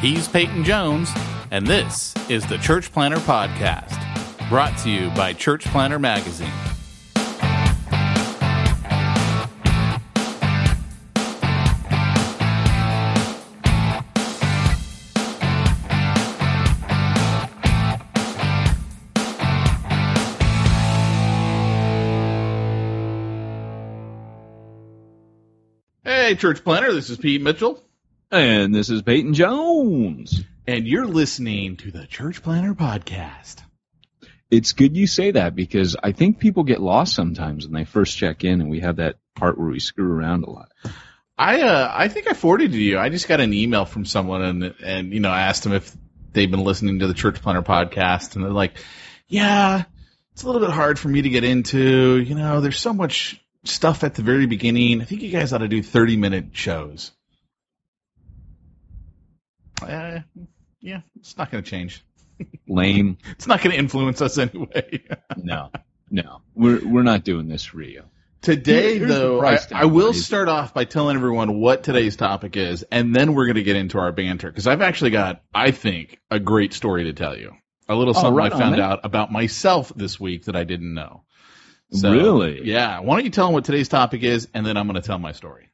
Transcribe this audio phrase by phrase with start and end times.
[0.00, 1.10] He's Peyton Jones,
[1.50, 3.98] and this is the Church Planter Podcast,
[4.50, 6.52] brought to you by Church Planter Magazine.
[26.04, 27.85] Hey, Church Planter, this is Pete Mitchell.
[28.36, 30.44] And this is Peyton Jones.
[30.66, 33.62] And you're listening to the Church Planter Podcast.
[34.50, 38.18] It's good you say that because I think people get lost sometimes when they first
[38.18, 40.70] check in and we have that part where we screw around a lot.
[41.38, 42.98] I uh, I think I forwarded to you.
[42.98, 45.96] I just got an email from someone and and you know I asked them if
[46.32, 48.76] they've been listening to the Church Planter podcast and they're like,
[49.28, 49.84] yeah,
[50.32, 52.20] it's a little bit hard for me to get into.
[52.20, 55.00] You know, there's so much stuff at the very beginning.
[55.00, 57.12] I think you guys ought to do 30 minute shows.
[59.82, 60.20] Uh,
[60.80, 62.04] yeah, it's not going to change.
[62.68, 63.18] Lame.
[63.30, 65.04] it's not going to influence us anyway.
[65.36, 65.70] no,
[66.10, 68.02] no, we're we're not doing this for you.
[68.42, 72.84] Today, Here's though, I, I, will start off by telling everyone what today's topic is,
[72.92, 76.20] and then we're going to get into our banter because I've actually got, I think,
[76.30, 77.56] a great story to tell you.
[77.88, 80.64] A little oh, something oh, right I found out about myself this week that I
[80.64, 81.24] didn't know.
[81.90, 82.64] So, really?
[82.64, 83.00] Yeah.
[83.00, 85.18] Why don't you tell them what today's topic is, and then I'm going to tell
[85.18, 85.70] my story.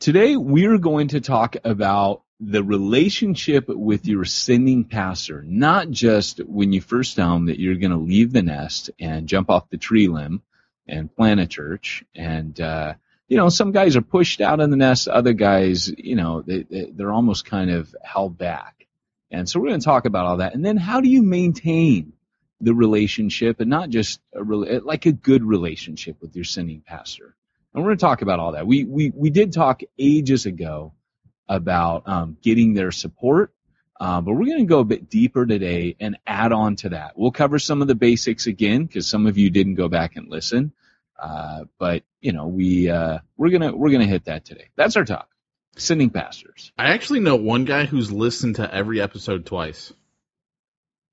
[0.00, 6.72] Today, we're going to talk about the relationship with your sending pastor, not just when
[6.72, 9.76] you first tell them that you're going to leave the nest and jump off the
[9.76, 10.42] tree limb
[10.86, 12.04] and plant a church.
[12.14, 12.94] And, uh,
[13.26, 15.08] you know, some guys are pushed out of the nest.
[15.08, 18.86] Other guys, you know, they, they're almost kind of held back.
[19.30, 20.54] And so we're going to talk about all that.
[20.54, 22.12] And then how do you maintain
[22.60, 27.34] the relationship and not just a, like a good relationship with your sending pastor?
[27.74, 28.66] And we're going to talk about all that.
[28.66, 30.94] We, we, we did talk ages ago
[31.48, 33.52] about um, getting their support.
[34.00, 37.14] Uh, but we're going to go a bit deeper today and add on to that.
[37.16, 40.28] We'll cover some of the basics again because some of you didn't go back and
[40.28, 40.72] listen.
[41.18, 44.68] Uh, but you know, we uh, we're gonna we're gonna hit that today.
[44.76, 45.28] That's our topic.
[45.76, 46.72] Sending pastors.
[46.78, 49.92] I actually know one guy who's listened to every episode twice.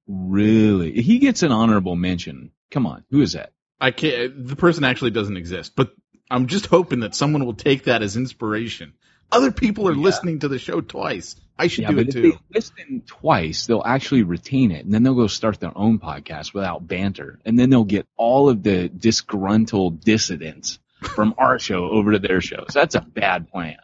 [0.08, 2.52] Really, he gets an honorable mention.
[2.70, 3.54] Come on, who is that?
[3.80, 4.48] I can't.
[4.48, 5.92] The person actually doesn't exist, but
[6.30, 8.94] I'm just hoping that someone will take that as inspiration
[9.36, 10.02] other people are yeah.
[10.02, 11.36] listening to the show twice.
[11.58, 12.28] I should yeah, do it too.
[12.28, 16.00] If they listen twice, they'll actually retain it, and then they'll go start their own
[16.00, 21.90] podcast without banter, and then they'll get all of the disgruntled dissidents from our show
[21.90, 22.68] over to their shows.
[22.74, 23.78] That's a bad plan.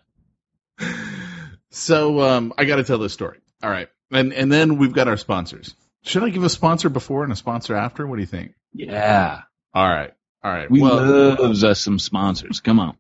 [1.69, 3.40] So um, I got to tell this story.
[3.63, 5.75] All right, and and then we've got our sponsors.
[6.03, 8.07] Should I give a sponsor before and a sponsor after?
[8.07, 8.53] What do you think?
[8.73, 9.41] Yeah.
[9.73, 10.11] All right.
[10.44, 10.69] All right.
[10.69, 12.59] We well, loves us some sponsors.
[12.59, 12.97] Come on.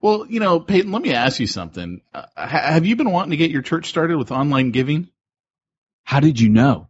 [0.00, 2.00] Well, you know, Peyton, let me ask you something.
[2.14, 5.08] Uh, have you been wanting to get your church started with online giving?
[6.04, 6.88] How did you know?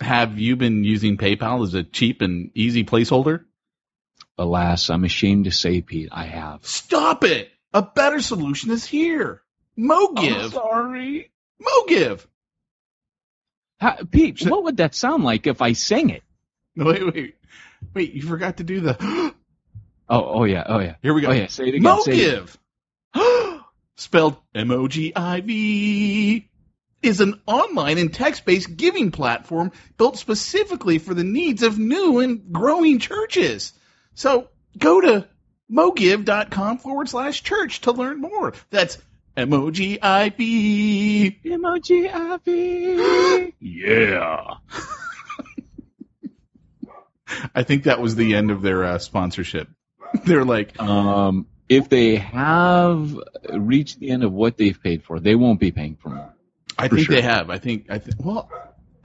[0.00, 3.44] Have you been using PayPal as a cheap and easy placeholder?
[4.38, 6.64] Alas, I'm ashamed to say, Pete, I have.
[6.64, 7.50] Stop it!
[7.74, 9.42] A better solution is here.
[9.78, 10.44] MoGiv.
[10.44, 11.30] I'm sorry.
[11.60, 12.24] MoGiv.
[13.78, 16.22] How, Pete, Should, what would that sound like if I sang it?
[16.76, 17.34] Wait, wait,
[17.92, 18.14] wait!
[18.14, 19.34] You forgot to do the.
[20.10, 20.96] Oh, oh yeah, oh yeah.
[21.02, 21.28] Here we go.
[21.28, 21.84] Oh yeah, say it again.
[21.84, 22.56] MoGiv,
[23.96, 26.50] spelled M-O-G-I-V,
[27.02, 32.52] is an online and text-based giving platform built specifically for the needs of new and
[32.52, 33.72] growing churches.
[34.14, 35.28] So go to
[35.70, 38.54] mogiv.com forward slash church to learn more.
[38.70, 38.98] That's
[39.36, 41.40] M-O-G-I-V.
[41.44, 43.54] M-O-G-I-V.
[43.60, 44.44] Yeah.
[47.54, 49.68] I think that was the end of their uh, sponsorship.
[50.24, 53.16] They're like, Um, if they have
[53.52, 56.34] reached the end of what they've paid for, they won't be paying for more.
[56.78, 57.16] I For think sure.
[57.16, 57.50] they have.
[57.50, 57.86] I think.
[57.90, 58.16] I think.
[58.24, 58.50] Well,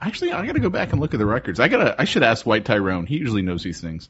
[0.00, 1.60] actually, I got to go back and look at the records.
[1.60, 1.94] I gotta.
[2.00, 3.06] I should ask White Tyrone.
[3.06, 4.08] He usually knows these things.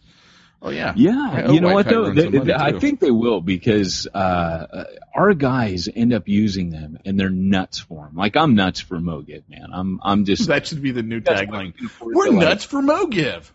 [0.63, 0.95] Oh yeah.
[0.97, 2.11] Yeah, you know White what though?
[2.13, 4.85] They- they- I think they will because uh, uh,
[5.15, 8.17] our guys end up using them and they're nuts for them.
[8.17, 9.69] Like I'm nuts for Mogiv, man.
[9.73, 11.49] I'm I'm just That should be the new tagline.
[11.51, 13.51] what I'm looking forward We're to, like, nuts for Mogiv.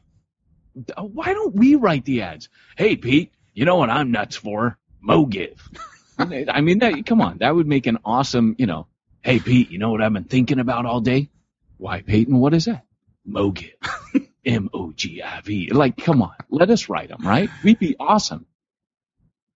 [0.96, 2.50] Uh, why don't we write the ads?
[2.78, 4.78] Hey, Pete, you know what I'm nuts for?
[5.08, 5.60] Mogiv.
[6.18, 8.88] I mean, that, come on, that would make an awesome, you know.
[9.22, 11.30] Hey, Pete, you know what I've been thinking about all day?
[11.78, 12.38] Why, Peyton?
[12.38, 12.86] What is that?
[13.28, 13.72] Mogiv.
[14.46, 15.72] M O G I V.
[15.72, 17.50] Like, come on, let us write them, right?
[17.64, 18.46] We'd be awesome.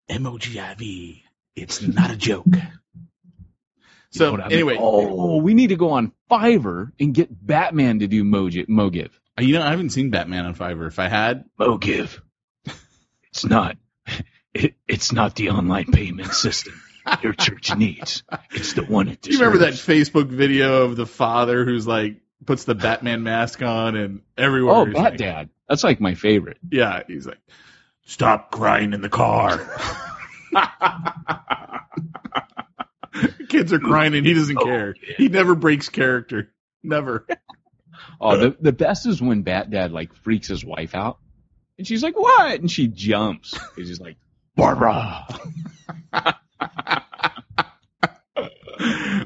[0.07, 1.23] M O G I V.
[1.55, 2.45] It's not a joke.
[4.11, 4.51] So I mean?
[4.53, 9.09] anyway, oh, we need to go on Fiverr and get Batman to do Mogi- Mogiv.
[9.37, 10.87] Uh, you know I haven't seen Batman on Fiverr.
[10.87, 12.19] If I had, oh, Mogiv.
[13.29, 13.77] It's not.
[14.53, 16.73] It, it's not the online payment system
[17.21, 18.23] your church needs.
[18.51, 19.73] It's the one it you remember that.
[19.73, 24.75] Facebook video of the father who's like puts the Batman mask on and everywhere?
[24.75, 25.49] Oh, Bat like, Dad.
[25.67, 26.57] That's like my favorite.
[26.69, 27.39] Yeah, he's like,
[28.05, 29.57] stop crying in the car.
[33.49, 34.95] Kids are crying and he doesn't oh, care.
[35.17, 36.51] He never breaks character.
[36.83, 37.25] Never.
[38.19, 41.17] Oh, the the best is when Bat Dad like freaks his wife out,
[41.77, 43.57] and she's like, "What?" and she jumps.
[43.75, 44.17] He's just like,
[44.55, 45.27] "Barbara."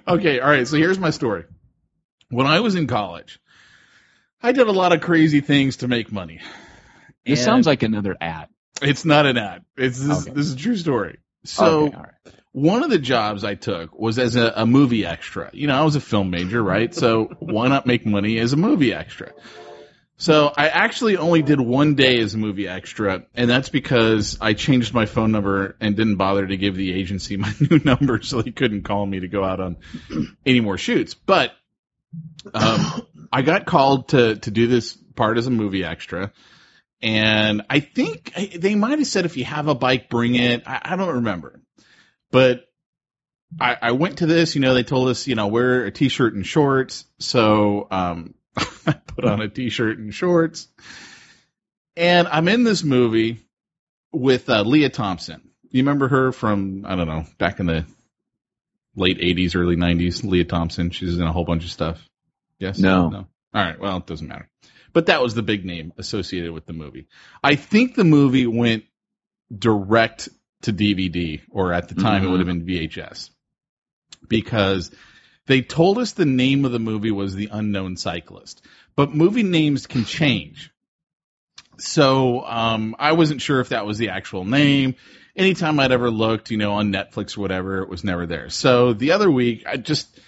[0.08, 0.68] okay, all right.
[0.68, 1.46] So here's my story.
[2.30, 3.40] When I was in college,
[4.42, 6.40] I did a lot of crazy things to make money.
[7.26, 8.48] This And sounds like another ad.
[8.82, 9.64] it's not an ad.
[9.78, 10.24] It's this.
[10.28, 10.34] Okay.
[10.34, 11.18] This is a true story.
[11.44, 12.36] So Okay, right.
[12.52, 15.50] one of the jobs I took was as a, a movie extra.
[15.54, 16.94] You know, I was a film major, right?
[16.94, 19.32] So why not make money as a movie extra?
[20.18, 24.52] So I actually only did one day as a movie extra, and that's because I
[24.52, 28.42] changed my phone number and didn't bother to give the agency my new number, so
[28.42, 29.78] they couldn't call me to go out on
[30.46, 31.14] any more shoots.
[31.14, 31.54] But
[32.54, 36.34] um, I got called to to do this part as a movie extra,
[37.02, 40.64] and I think they might have said if you have a bike, bring it.
[40.68, 41.62] I, I don't remember,
[42.32, 42.66] but
[43.60, 44.56] I, I went to this.
[44.56, 47.06] You know, they told us, you know, wear a t-shirt and shorts.
[47.20, 50.68] So um, I put on a t-shirt and shorts,
[51.96, 53.40] and I'm in this movie
[54.12, 55.42] with uh, Lea Thompson.
[55.70, 57.86] You remember her from I don't know back in the
[58.96, 60.24] late '80s, early '90s?
[60.24, 60.90] Lea Thompson.
[60.90, 62.04] She's in a whole bunch of stuff.
[62.60, 62.78] Yes.
[62.78, 63.10] No.
[63.10, 63.28] No.
[63.54, 63.80] All right.
[63.80, 64.50] Well, it doesn't matter.
[64.94, 67.08] But that was the big name associated with the movie.
[67.44, 68.86] I think the movie went
[69.56, 70.30] direct
[70.64, 72.32] to DVD, or at the time it Mhm.
[72.32, 73.30] would have been VHS,
[74.28, 74.92] because
[75.46, 78.62] they told us the name of the movie was The Unknown Cyclist.
[78.96, 80.72] But movie names can change.
[81.78, 84.96] So um, I wasn't sure if that was the actual name.
[85.36, 88.50] Anytime I'd ever looked, you know, on Netflix or whatever, it was never there.
[88.50, 90.20] So the other week, I just,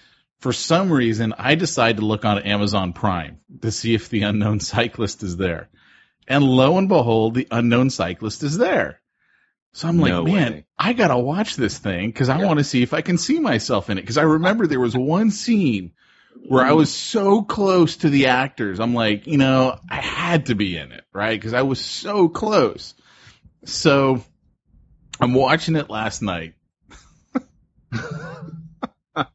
[0.42, 4.60] for some reason, I decided to look on Amazon Prime to see if the unknown
[4.60, 5.70] cyclist is there.
[6.28, 9.02] And lo and behold, the unknown cyclist is there.
[9.74, 10.66] So I'm like, No man, way.
[10.78, 13.90] I gotta watch this thing because I want to see if I can see myself
[13.90, 14.02] in it.
[14.02, 15.94] Because I remember there was one scene
[16.48, 18.80] where I was so close to the actors.
[18.80, 21.40] I'm like, you know, I had to be in it, right?
[21.40, 22.96] Because I was so close.
[23.66, 24.24] So
[25.20, 26.56] I'm watching it last night.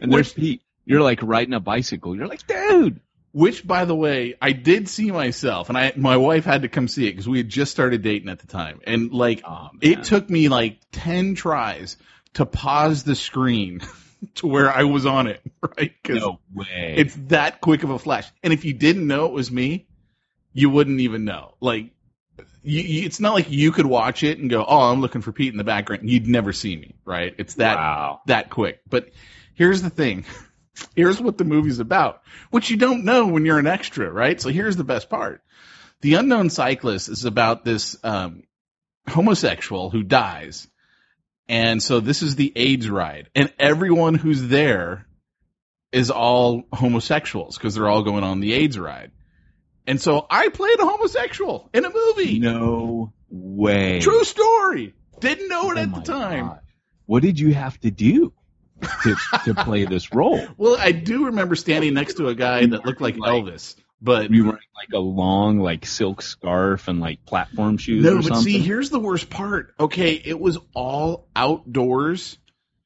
[0.00, 0.62] And there's Pete.
[0.84, 2.14] You're like riding a bicycle.
[2.16, 3.00] You're like, dude.
[3.32, 6.88] Which, by the way, I did see myself, and I my wife had to come
[6.88, 10.04] see it because we had just started dating at the time, and like Oh, it
[10.04, 11.98] took me like ten tries
[12.34, 13.82] to pause the screen
[14.36, 15.42] to where I was on it,
[15.76, 15.92] right?
[16.08, 16.94] No way.
[16.96, 19.86] it's that quick of a flash, and if you didn't know it was me,
[20.54, 21.56] you wouldn't even know.
[21.60, 21.90] Like,
[22.62, 25.32] you, you, it's not like you could watch it and go, "Oh, I'm looking for
[25.32, 27.34] Pete in the background." You'd never see me, right?
[27.38, 28.20] It's that wow.
[28.26, 28.80] that quick.
[28.88, 29.10] But
[29.54, 30.24] here's the thing.
[30.94, 34.38] Here's what the movie's about, which you don't know when you're an extra, right?
[34.38, 35.42] So here's the best part.
[36.02, 38.42] The Unknown Cyclist is about this um,
[39.08, 40.68] homosexual who dies.
[41.48, 43.30] And so this is the AIDS ride.
[43.34, 45.06] And everyone who's there
[45.92, 49.12] is all homosexuals because they're all going on the AIDS ride.
[49.86, 52.38] And so I played a homosexual in a movie.
[52.38, 54.00] No way.
[54.00, 54.94] True story.
[55.20, 56.46] Didn't know it Oh at the time.
[56.48, 56.60] God.
[57.06, 58.32] What did you have to do
[59.04, 60.44] to, to play this role?
[60.56, 64.30] Well, I do remember standing next to a guy that looked like Like- Elvis But
[64.30, 68.42] you wearing like a long like silk scarf and like platform shoes no, but something?
[68.44, 69.72] see, here's the worst part.
[69.78, 72.38] Okay, it was all outdoors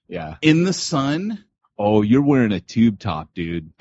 [0.06, 0.36] yeah.
[0.42, 1.44] in the sun.
[1.78, 3.72] Oh, you're wearing a tube top, dude.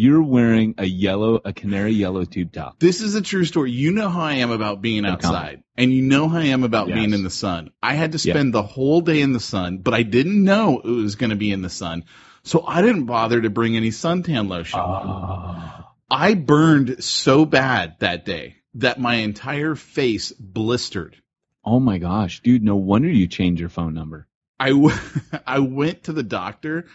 [0.00, 2.78] you're wearing a yellow, a canary yellow tube top.
[2.78, 3.72] This is a true story.
[3.72, 6.86] You know how I am about being outside, and you know how I am about
[6.88, 6.94] Yes.
[6.98, 7.70] being in the sun.
[7.82, 8.34] I had to Yeah.
[8.34, 11.36] spend the whole day in the sun, but I didn't know it was going to
[11.36, 12.04] be in the sun,
[12.44, 14.78] so I didn't bother to bring any suntan lotion.
[14.80, 15.84] Oh.
[16.08, 21.16] I burned so bad that day that my entire face blistered.
[21.64, 22.62] Oh my gosh, dude!
[22.62, 24.28] No wonder you changed your phone number.
[24.60, 24.94] I, w-
[25.46, 26.86] I went to the doctor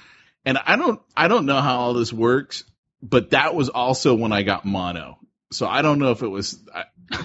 [0.45, 2.63] and I don't I don't know how all this works,
[3.03, 5.19] but that was also when I got mono.
[5.51, 6.85] So I don't know if it was I,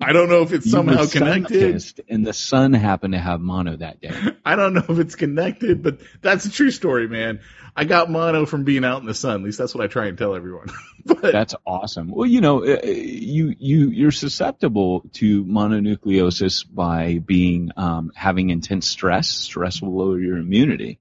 [0.00, 1.82] I don't know if it's somehow connected.
[2.08, 4.12] and the sun happened to have mono that day.
[4.44, 7.40] I don't know if it's connected, but that's a true story, man.
[7.74, 9.36] I got mono from being out in the sun.
[9.36, 10.68] At least that's what I try and tell everyone.
[11.04, 12.08] but That's awesome.
[12.08, 18.88] Well, you know, uh, you you you're susceptible to mononucleosis by being um, having intense
[18.88, 19.28] stress.
[19.28, 21.00] Stress will lower your immunity.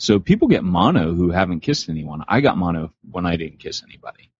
[0.00, 2.24] So people get mono who haven't kissed anyone.
[2.26, 4.30] I got mono when I didn't kiss anybody.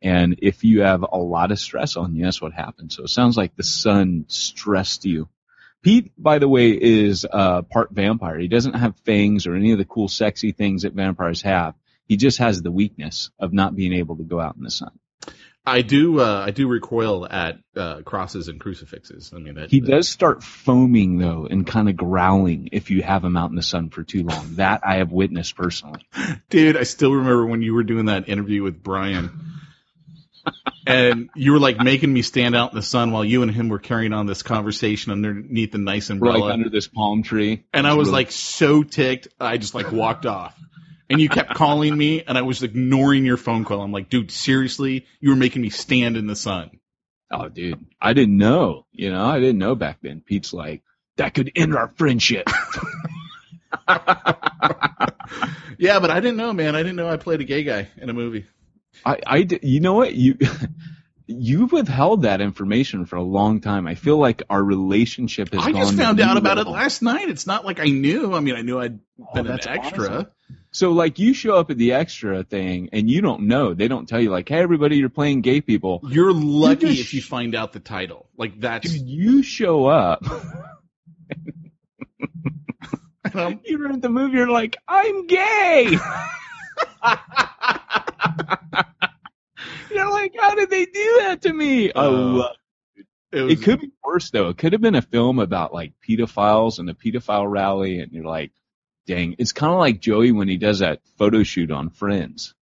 [0.00, 2.94] And if you have a lot of stress on you, that's what happens.
[2.94, 5.28] So it sounds like the sun stressed you.
[5.82, 8.38] Pete, by the way, is uh, part vampire.
[8.38, 11.74] He doesn't have fangs or any of the cool, sexy things that vampires have.
[12.06, 15.00] He just has the weakness of not being able to go out in the sun.
[15.66, 19.32] I do uh, I do recoil at uh, crosses and crucifixes.
[19.34, 23.22] I mean, that, He does start foaming though and kind of growling if you have
[23.22, 24.54] him out in the sun for too long.
[24.54, 26.06] That I have witnessed personally.
[26.48, 29.58] Dude, I still remember when you were doing that interview with Brian.
[30.86, 33.68] and you were like making me stand out in the sun while you and him
[33.68, 36.38] were carrying on this conversation underneath the nice umbrella.
[36.38, 37.64] like under this palm tree.
[37.74, 40.58] and I was really- like so ticked, I just like walked off.
[41.10, 43.80] And you kept calling me, and I was ignoring your phone call.
[43.80, 46.70] I'm like, dude, seriously, you were making me stand in the sun.
[47.30, 48.84] oh dude, I didn't know.
[48.92, 50.20] You know, I didn't know back then.
[50.20, 50.82] Pete's like,
[51.16, 52.46] that could end our friendship.
[55.78, 56.74] yeah, but I didn't know, man.
[56.74, 58.46] I didn't know I played a gay guy in a movie.
[59.04, 60.14] I, I, you know what?
[60.14, 60.36] You,
[61.26, 63.86] you've withheld that information for a long time.
[63.86, 67.28] I feel like our relationship has I just found out about it last night.
[67.28, 68.34] It's not like I knew.
[68.34, 70.08] I mean, I knew I'd Oh, been an that's extra.
[70.08, 70.26] awesome.
[70.70, 73.74] So like you show up at the extra thing and you don't know.
[73.74, 76.00] They don't tell you like, hey everybody, you're playing gay people.
[76.08, 78.28] You're lucky just- if you find out the title.
[78.36, 80.22] Like that's Dude, you show up.
[83.34, 84.36] um, you rent the movie.
[84.36, 85.90] You're like, I'm gay.
[89.90, 91.90] you're like, how did they do that to me?
[91.90, 92.48] Uh, oh,
[93.32, 94.48] it, was, it could be worse though.
[94.48, 98.24] It could have been a film about like pedophiles and a pedophile rally, and you're
[98.24, 98.52] like,
[99.08, 99.34] dang.
[99.38, 102.54] It's kind of like Joey when he does that photo shoot on Friends,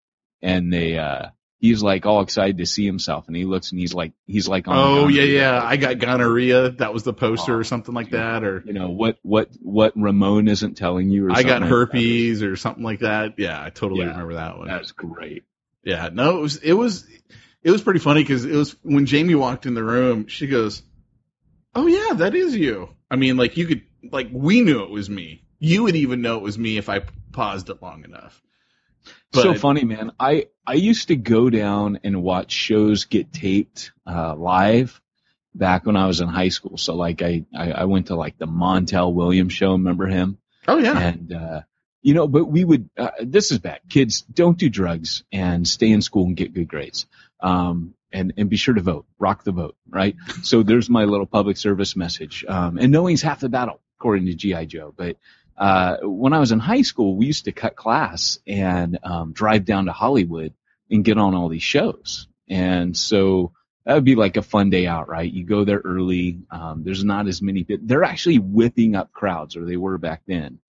[0.41, 0.97] and they.
[0.97, 4.47] uh He's like all excited to see himself, and he looks and he's like he's
[4.47, 5.59] like on Oh yeah, yeah.
[5.63, 6.71] I got gonorrhea.
[6.71, 9.93] That was the poster Oh, or something like that, or you know what what what
[9.95, 11.25] Ramon isn't telling you.
[11.27, 13.35] Or I got something like herpes or something like that.
[13.39, 14.11] Yeah, I totally Yeah.
[14.11, 14.67] remember that one.
[14.67, 15.43] That's great.
[15.83, 17.07] Yeah, no, it was it was
[17.63, 20.27] it was pretty funny because it was when Jamie walked in the room.
[20.27, 20.83] She goes,
[21.73, 25.09] "Oh yeah, that is you." I mean, like you could like we knew it was
[25.09, 25.44] me.
[25.65, 28.39] You would even know it was me if I paused it long enough.
[29.34, 30.12] so funny, man.
[30.19, 35.01] I I used to go down and watch shows get taped uh, live
[35.55, 36.77] back when I was in high school.
[36.77, 39.72] So like I I, I went to like the Montel Williams show.
[39.72, 40.38] Remember him?
[40.67, 41.62] Oh yeah, And uh,
[42.03, 42.91] you know, but we would.
[42.95, 43.79] Uh, this is bad.
[43.89, 47.07] Kids, don't do drugs and stay in school and get good grades.
[47.39, 49.07] Um, and and be sure to vote.
[49.17, 49.75] Rock the vote.
[49.89, 50.15] Right.
[50.43, 52.45] so there's my little public service message.
[52.48, 54.93] Um, and knowing's half the battle, according to GI Joe.
[54.95, 55.17] But
[55.57, 59.65] uh, when I was in high school, we used to cut class and um, drive
[59.65, 60.53] down to Hollywood
[60.89, 62.27] and get on all these shows.
[62.50, 63.53] And so
[63.85, 65.31] that would be like a fun day out, right?
[65.31, 66.39] You go there early.
[66.51, 67.65] Um, there's not as many.
[67.67, 70.59] They're actually whipping up crowds, or they were back then.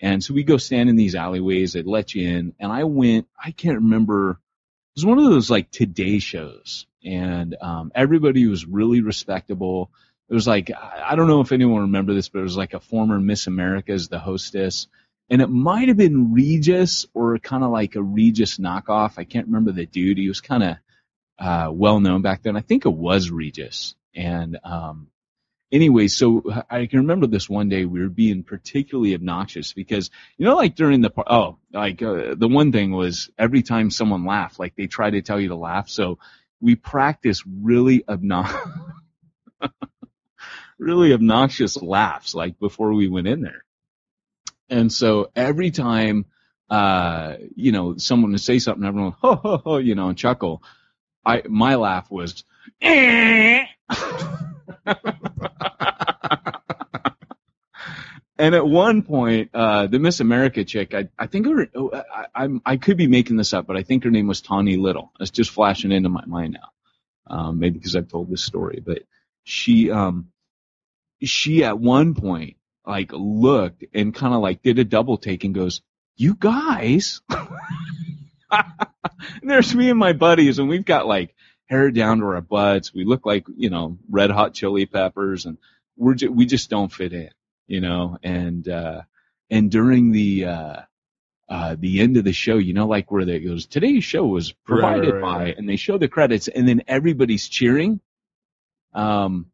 [0.00, 1.72] And so we go stand in these alleyways.
[1.72, 2.54] They'd let you in.
[2.58, 3.28] And I went.
[3.42, 4.32] I can't remember.
[4.32, 9.90] It was one of those like Today shows, and um, everybody was really respectable.
[10.28, 12.80] It was like I don't know if anyone remember this, but it was like a
[12.80, 14.88] former Miss America as the hostess,
[15.28, 19.18] and it might have been Regis or kind of like a Regis knockoff.
[19.18, 20.18] I can't remember the dude.
[20.18, 20.76] He was kind of
[21.38, 22.56] uh, well known back then.
[22.56, 23.94] I think it was Regis.
[24.14, 25.08] And um,
[25.72, 30.44] anyway, so I can remember this one day we were being particularly obnoxious because you
[30.44, 34.58] know, like during the oh, like uh, the one thing was every time someone laughed,
[34.58, 35.88] like they try to tell you to laugh.
[35.88, 36.18] So
[36.60, 38.60] we practiced really obnoxious.
[40.84, 43.64] really obnoxious laughs like before we went in there.
[44.68, 46.26] And so every time
[46.70, 50.18] uh, you know, someone would say something, everyone, would, ho, ho, ho, you know, and
[50.18, 50.62] chuckle.
[51.24, 52.44] I, my laugh was,
[52.80, 53.64] eh.
[58.38, 62.26] and at one point, uh, the Miss America chick, I, I think her, oh, I,
[62.34, 65.12] I'm, I could be making this up, but I think her name was Tawny Little.
[65.20, 66.70] It's just flashing into my mind now.
[67.26, 69.02] Um, maybe because I've told this story, but
[69.44, 70.30] she, um,
[71.24, 75.54] she at one point, like looked and kind of like did a double take and
[75.54, 75.82] goes,
[76.16, 77.22] you guys,
[79.42, 81.34] there's me and my buddies and we've got like
[81.66, 82.92] hair down to our butts.
[82.92, 85.58] We look like, you know, red hot chili peppers and
[85.96, 87.30] we're just, we just don't fit in,
[87.66, 89.02] you know, and, uh,
[89.50, 90.76] and during the, uh,
[91.48, 94.52] uh, the end of the show, you know, like where they goes, today's show was
[94.52, 95.58] provided right, right, by, right.
[95.58, 98.00] and they show the credits and then everybody's cheering.
[98.94, 99.50] Um,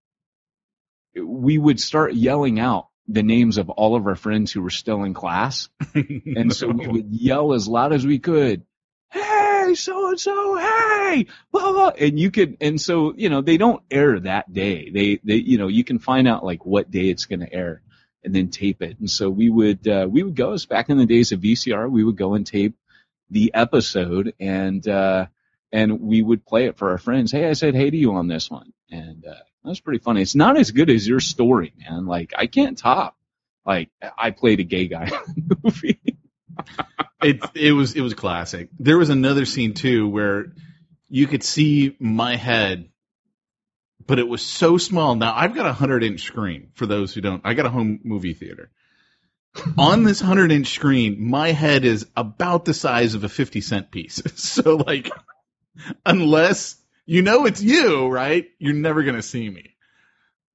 [1.14, 5.02] we would start yelling out the names of all of our friends who were still
[5.04, 5.68] in class.
[5.94, 8.64] And so we would yell as loud as we could,
[9.10, 11.88] Hey, so and so, hey, blah, blah.
[11.88, 14.90] And you could, and so, you know, they don't air that day.
[14.90, 17.82] They, they, you know, you can find out like what day it's going to air
[18.22, 18.98] and then tape it.
[19.00, 21.90] And so we would, uh, we would go as back in the days of VCR,
[21.90, 22.76] we would go and tape
[23.30, 25.26] the episode and, uh,
[25.72, 27.32] and we would play it for our friends.
[27.32, 28.72] Hey, I said hey to you on this one.
[28.90, 30.22] And, uh, that's pretty funny.
[30.22, 32.06] It's not as good as your story, man.
[32.06, 33.16] Like I can't top.
[33.64, 35.04] Like I played a gay guy
[35.36, 36.00] in the movie.
[37.22, 38.68] it it was it was classic.
[38.78, 40.52] There was another scene too where
[41.08, 42.88] you could see my head,
[44.06, 45.14] but it was so small.
[45.14, 46.70] Now I've got a hundred inch screen.
[46.74, 48.70] For those who don't, I got a home movie theater.
[49.78, 53.90] On this hundred inch screen, my head is about the size of a fifty cent
[53.90, 54.22] piece.
[54.36, 55.10] So like,
[56.06, 56.79] unless
[57.10, 58.48] you know it's you, right?
[58.60, 59.74] You're never gonna see me.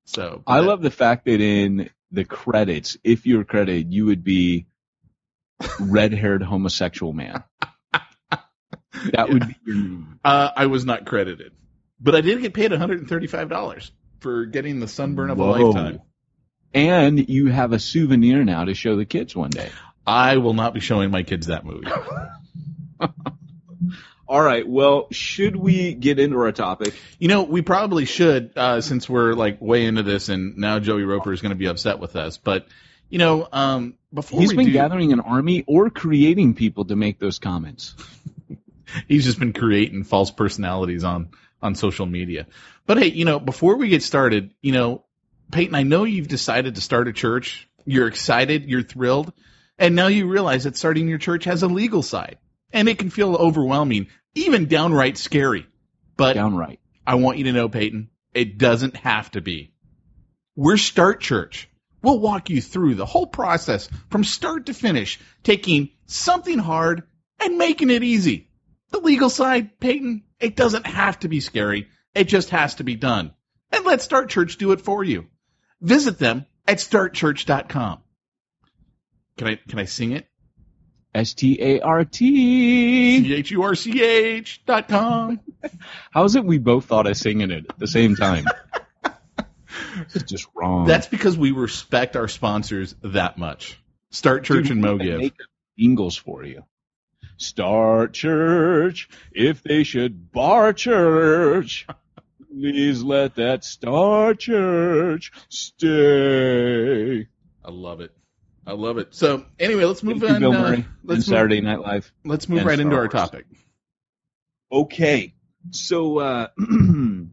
[0.06, 4.24] So I love the fact that in the credits, if you were credited, you would
[4.24, 4.68] be
[5.82, 7.44] red haired homosexual man.
[9.12, 10.20] That would be your name.
[10.24, 11.52] Uh, I was not credited,
[12.00, 16.02] but I did get paid $135 for getting the sunburn of a lifetime.
[16.74, 19.70] And you have a souvenir now to show the kids one day.
[20.08, 21.91] I will not be showing my kids that movie.
[24.28, 24.68] All right.
[24.68, 26.96] Well, should we get into our topic?
[27.20, 31.04] You know, we probably should, uh, since we're like way into this, and now Joey
[31.04, 32.38] Roper is going to be upset with us.
[32.38, 32.68] But
[33.10, 36.96] you know, um, before He's we been do, gathering an army or creating people to
[36.96, 37.96] make those comments.
[39.08, 41.30] he's just been creating false personalities on
[41.62, 42.48] on social media.
[42.86, 45.06] But hey, you know, before we get started, you know,
[45.52, 47.68] Peyton, I know you've decided to start a church.
[47.86, 49.32] You're excited, you're thrilled,
[49.78, 52.38] and now you realize that starting your church has a legal side,
[52.76, 55.66] and it can feel overwhelming, even downright scary.
[56.18, 56.80] But Downright.
[57.08, 59.74] I want you to know, Peyton, it doesn't have to be.
[60.58, 61.70] We're Start Church.
[62.02, 67.04] We'll walk you through the whole process from start to finish, taking something hard
[67.40, 68.50] and making it easy.
[68.92, 71.88] The legal side, Peyton, it doesn't have to be scary.
[72.14, 73.34] It just has to be done.
[73.72, 75.28] And let Start Church do it for you.
[75.82, 78.00] Visit them at startchurch.com.
[79.38, 80.28] Can I, can I sing it?
[81.15, 83.23] S T A R T.
[83.23, 85.39] C-H-U-R-C-H dot com.
[86.12, 88.45] How is it we both thought of singing it at the same time?
[90.13, 90.86] it's just wrong.
[90.88, 93.80] That's because we respect our sponsors that much.
[94.12, 95.32] Start Church Dude, and MoGiv.
[95.80, 96.63] Ingles for you.
[97.38, 101.88] Start church if they should bar church.
[102.49, 107.28] Please let that star church stay.
[107.63, 108.12] I love it.
[108.67, 109.13] I love it.
[109.13, 110.39] So anyway, let's move Thank on.
[110.39, 112.12] Bill uh, Murray and let's Saturday move, Night Live.
[112.23, 113.45] let's move right into Star our topic.
[114.71, 115.34] Okay.
[115.71, 117.28] So, uh, me,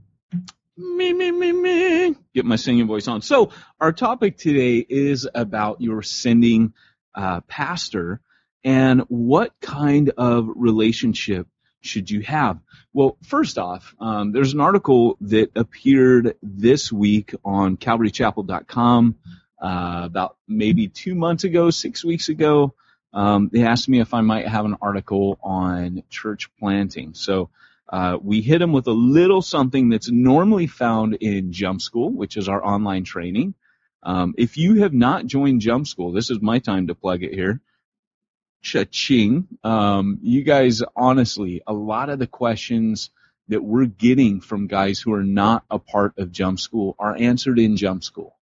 [0.77, 2.16] me, me, me.
[2.35, 3.23] Get my singing voice on.
[3.23, 6.73] So, our topic today is about your sending
[7.14, 8.21] uh, pastor
[8.64, 11.47] and what kind of relationship
[11.81, 12.61] should you have?
[12.92, 19.16] Well, first off, um, there's an article that appeared this week on CalvaryChapel.com
[19.62, 22.75] uh, about maybe two months ago, six weeks ago.
[23.14, 27.14] Um, they asked me if I might have an article on church planting.
[27.14, 27.51] So
[27.88, 32.37] uh, we hit them with a little something that's normally found in Jump School, which
[32.37, 33.55] is our online training.
[34.03, 37.33] Um, if you have not joined Jump School, this is my time to plug it
[37.33, 37.61] here.
[38.62, 39.46] Cha-ching.
[39.62, 43.11] Um, you guys, honestly, a lot of the questions
[43.48, 47.59] that we're getting from guys who are not a part of Jump School are answered
[47.59, 48.35] in Jump School.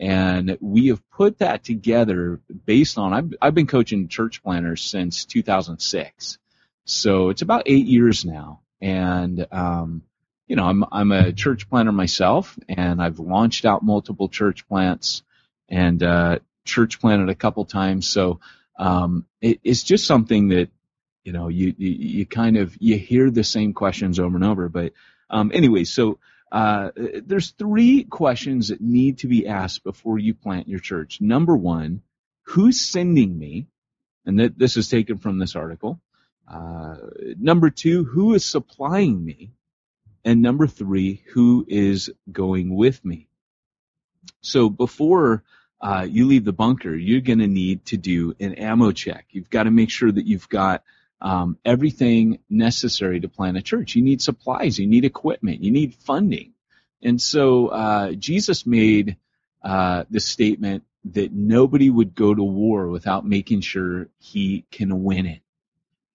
[0.00, 5.26] And we have put that together based on, I've, I've been coaching church planters since
[5.26, 6.38] 2006.
[6.86, 8.62] So it's about eight years now.
[8.80, 10.02] And, um,
[10.48, 15.22] you know, I'm, I'm a church planter myself and I've launched out multiple church plants
[15.68, 18.08] and, uh, church planted a couple times.
[18.08, 18.40] So,
[18.78, 20.70] Um, it, it's just something that
[21.22, 24.70] you know you, you you kind of you hear the same questions over and over.
[24.70, 24.94] But
[25.28, 26.18] um, anyway, so
[26.52, 31.20] uh, there's three questions that need to be asked before you plant your church.
[31.20, 32.02] Number one,
[32.42, 33.66] who's sending me?
[34.26, 36.00] And this is taken from this article.
[36.46, 36.96] Uh,
[37.38, 39.52] number two, who is supplying me?
[40.24, 43.28] And number three, who is going with me?
[44.42, 45.44] So before
[45.80, 49.26] uh, you leave the bunker, you're going to need to do an ammo check.
[49.30, 50.82] You've got to make sure that you've got
[51.20, 53.94] um, everything necessary to plant a church.
[53.94, 56.52] You need supplies, you need equipment, you need funding.
[57.02, 59.16] And so uh, Jesus made
[59.62, 65.26] uh, the statement that nobody would go to war without making sure he can win
[65.26, 65.40] it.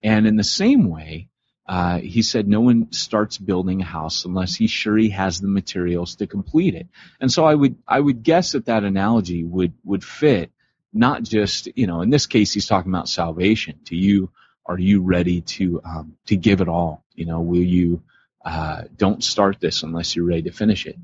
[0.02, 1.28] And in the same way,
[1.68, 5.48] uh, he said no one starts building a house unless he's sure he has the
[5.48, 6.86] materials to complete it.
[7.20, 10.52] And so I would I would guess that that analogy would would fit
[10.92, 13.80] not just you know in this case he's talking about salvation.
[13.86, 14.30] To you,
[14.68, 17.04] are you ready to um, to give it all?
[17.14, 18.02] You know, will you
[18.44, 20.96] uh, don't start this unless you're ready to finish it?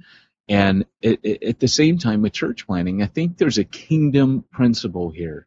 [0.49, 4.45] And it, it, at the same time with church planting, I think there's a kingdom
[4.51, 5.47] principle here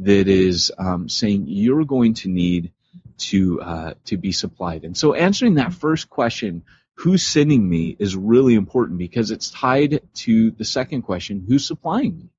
[0.00, 2.72] that is um, saying you're going to need
[3.18, 4.84] to uh, to be supplied.
[4.84, 10.00] And so answering that first question, who's sending me, is really important because it's tied
[10.14, 12.30] to the second question, who's supplying me.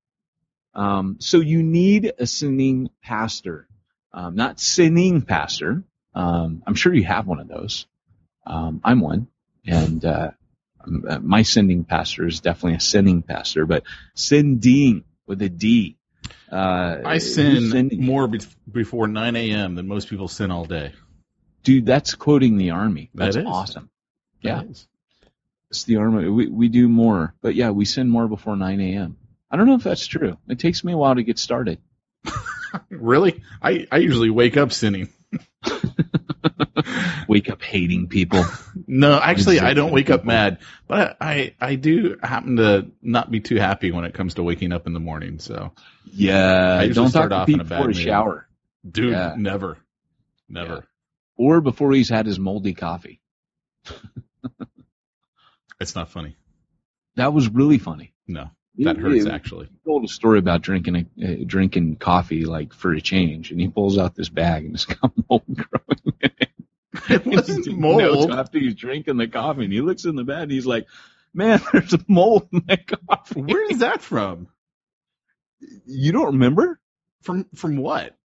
[0.74, 3.68] Um, so you need a sending pastor,
[4.14, 5.82] um, not sending pastor.
[6.14, 7.86] Um, I'm sure you have one of those.
[8.46, 9.26] Um, I'm one,
[9.66, 10.30] and uh,
[11.08, 13.82] uh, my sending pastor is definitely a sending pastor, but
[14.14, 15.96] sending with a D.
[16.50, 19.74] Uh, I sin more be- before 9 a.m.
[19.74, 20.92] than most people sin all day.
[21.64, 23.10] Dude, that's quoting the army.
[23.14, 23.90] That's awesome.
[24.42, 24.70] That yeah.
[24.70, 24.86] Is.
[25.70, 26.28] It's the army.
[26.28, 29.16] We, we do more, but yeah, we sin more before 9 a.m.
[29.50, 30.36] I don't know if that's true.
[30.48, 31.78] It takes me a while to get started.
[32.90, 33.42] really?
[33.62, 35.08] I, I usually wake up sinning.
[37.28, 38.44] wake up hating people.
[38.86, 43.40] No, actually, I don't wake up mad, but I, I do happen to not be
[43.40, 45.38] too happy when it comes to waking up in the morning.
[45.38, 45.72] So
[46.12, 48.48] yeah, I don't start off in a bad a shower,
[48.88, 49.12] dude.
[49.12, 49.34] Yeah.
[49.36, 49.78] Never,
[50.48, 50.74] never.
[50.74, 50.80] Yeah.
[51.36, 53.20] Or before he's had his moldy coffee.
[55.80, 56.36] it's not funny.
[57.16, 58.12] That was really funny.
[58.26, 59.66] No, that hurts actually.
[59.66, 63.60] He told a story about drinking a, uh, drinking coffee like for a change, and
[63.60, 66.48] he pulls out this bag and it's got mold growing in it.
[67.08, 68.32] It wasn't mold.
[68.32, 70.86] After he's drinking the coffee, and he looks in the bag, and he's like,
[71.32, 74.48] "Man, there's a mold in that coffee." Where is that from?
[75.86, 76.80] You don't remember?
[77.22, 78.16] From from what?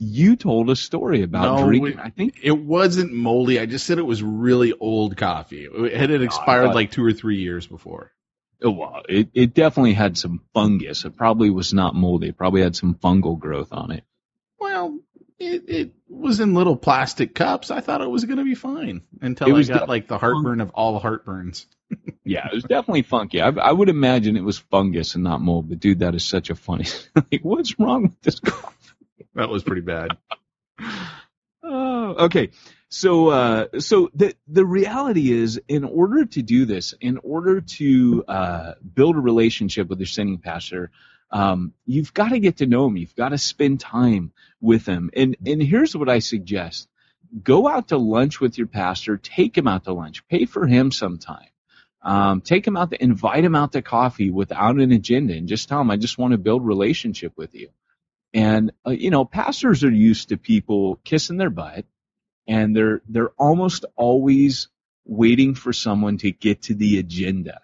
[0.00, 1.98] You told a story about no, drinking.
[1.98, 3.58] I think it wasn't moldy.
[3.58, 5.64] I just said it was really old coffee.
[5.64, 8.12] It had it expired like two or three years before.
[8.62, 11.04] Oh, well, it, it definitely had some fungus.
[11.04, 12.28] It probably was not moldy.
[12.28, 14.04] It probably had some fungal growth on it.
[14.58, 14.98] Well,
[15.38, 17.70] it, it was in little plastic cups.
[17.70, 20.70] I thought it was going to be fine until I got like the heartburn of
[20.70, 21.66] all heartburns.
[22.24, 23.40] yeah, it was definitely funky.
[23.40, 25.68] I, I, would imagine it was fungus and not mold.
[25.68, 26.86] But dude, that is such a funny.
[27.14, 28.74] like, what's wrong with this coffee?
[29.34, 30.16] That was pretty bad.
[31.62, 32.50] oh, okay.
[32.90, 38.24] So, uh, so the the reality is, in order to do this, in order to
[38.26, 40.90] uh, build a relationship with your sending pastor,
[41.30, 42.96] um, you've got to get to know him.
[42.96, 45.10] You've got to spend time with him.
[45.14, 46.88] And and here's what I suggest:
[47.42, 49.18] go out to lunch with your pastor.
[49.18, 50.26] Take him out to lunch.
[50.28, 51.48] Pay for him sometime.
[52.00, 55.68] Um, take him out to invite him out to coffee without an agenda, and just
[55.68, 57.68] tell him, "I just want to build relationship with you."
[58.32, 61.84] And uh, you know, pastors are used to people kissing their butt
[62.48, 64.68] and they're they're almost always
[65.04, 67.60] waiting for someone to get to the agenda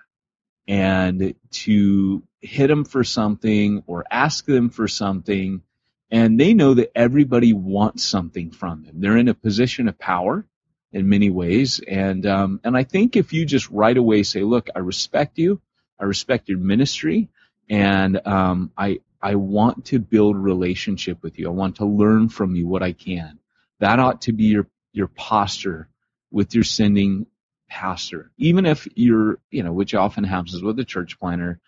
[0.68, 5.62] and to hit them for something or ask them for something.
[6.10, 9.00] And they know that everybody wants something from them.
[9.00, 10.46] They're in a position of power
[10.92, 11.80] in many ways.
[11.86, 15.60] And um, and i think if you just right away say look i respect you.
[15.98, 17.28] I respect your ministry.
[17.68, 21.48] And um, i i want to build relationship with you.
[21.48, 23.38] I want to learn from you what i can.
[23.80, 25.88] That ought to be your your posture
[26.30, 27.26] with your sending
[27.68, 28.30] pastor.
[28.38, 31.60] Even if you're, you know, which often happens with a church planter,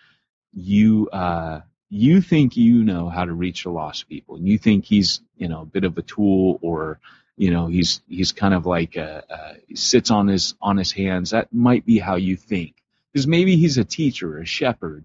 [0.53, 1.61] you uh,
[1.91, 5.49] you think you know how to reach the lost people, and you think he's, you
[5.49, 6.99] know, a bit of a tool, or
[7.37, 11.31] you know, he's he's kind of like a, a sits on his on his hands.
[11.31, 12.77] That might be how you think,
[13.13, 15.05] because maybe he's a teacher, a shepherd,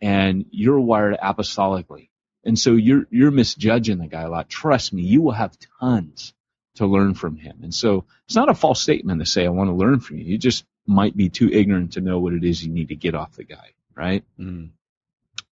[0.00, 2.08] and you're wired apostolically,
[2.44, 4.48] and so you're you're misjudging the guy a lot.
[4.48, 6.34] Trust me, you will have tons
[6.76, 7.60] to learn from him.
[7.62, 10.24] And so it's not a false statement to say, I want to learn from you.
[10.24, 13.14] You just might be too ignorant to know what it is you need to get
[13.14, 14.24] off the guy, right?
[14.38, 14.70] Mm.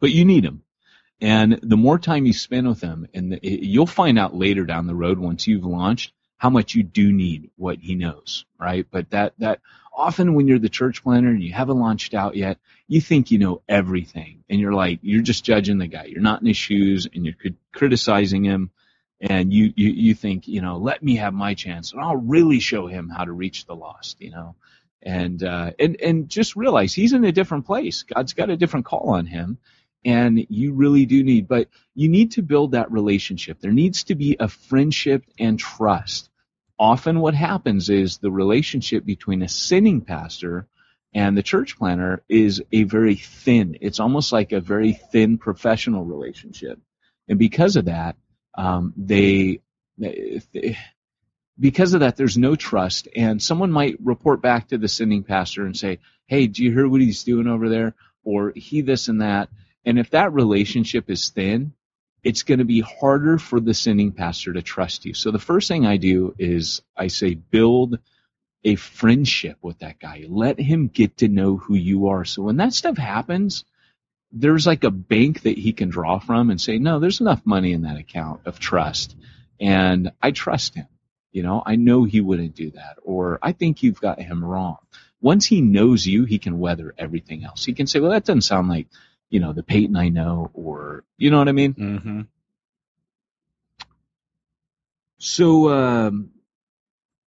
[0.01, 0.63] But you need him.
[1.21, 4.87] And the more time you spend with him, and the, you'll find out later down
[4.87, 8.87] the road once you've launched how much you do need what he knows, right?
[8.91, 9.61] But that that
[9.95, 12.57] often when you're the church planter and you haven't launched out yet,
[12.89, 16.05] you think you know everything, and you're like you're just judging the guy.
[16.05, 17.35] You're not in his shoes, and you're
[17.75, 18.71] criticizing him,
[19.21, 22.61] and you you you think you know let me have my chance, and I'll really
[22.61, 24.55] show him how to reach the lost, you know.
[25.03, 28.03] And uh, and and just realize he's in a different place.
[28.03, 29.57] God's got a different call on him,
[30.05, 34.15] and you really do need but you need to build that relationship there needs to
[34.15, 36.31] be a friendship and trust
[36.79, 40.67] often what happens is the relationship between a sending pastor
[41.13, 46.05] and the church planter is a very thin it's almost like a very thin professional
[46.05, 46.79] relationship
[47.29, 48.17] and because of that
[48.55, 49.61] um, they,
[49.99, 50.77] they
[51.59, 55.67] because of that, there's no trust, and someone might report back to the sending pastor
[55.67, 59.21] and say, "Hey, do you hear what he's doing over there?" Or he this and
[59.21, 59.51] that,
[59.85, 61.73] and if that relationship is thin,
[62.23, 65.15] it's going to be harder for the sending pastor to trust you.
[65.15, 67.99] So the first thing I do is I say build
[68.65, 70.25] a friendship with that guy.
[70.29, 72.25] Let him get to know who you are.
[72.25, 73.65] So when that stuff happens,
[74.33, 77.73] there's like a bank that he can draw from and say, no, there's enough money
[77.73, 79.17] in that account of trust.
[79.61, 80.87] And I trust him.
[81.33, 82.99] You know, I know he wouldn't do that.
[83.03, 84.79] Or I think you've got him wrong.
[85.21, 87.65] Once he knows you, he can weather everything else.
[87.65, 88.87] He can say, well, that doesn't sound like
[89.31, 91.75] you know, the Peyton I know, or you know what I mean.
[91.75, 92.21] Mm-hmm.
[95.19, 96.31] So, um,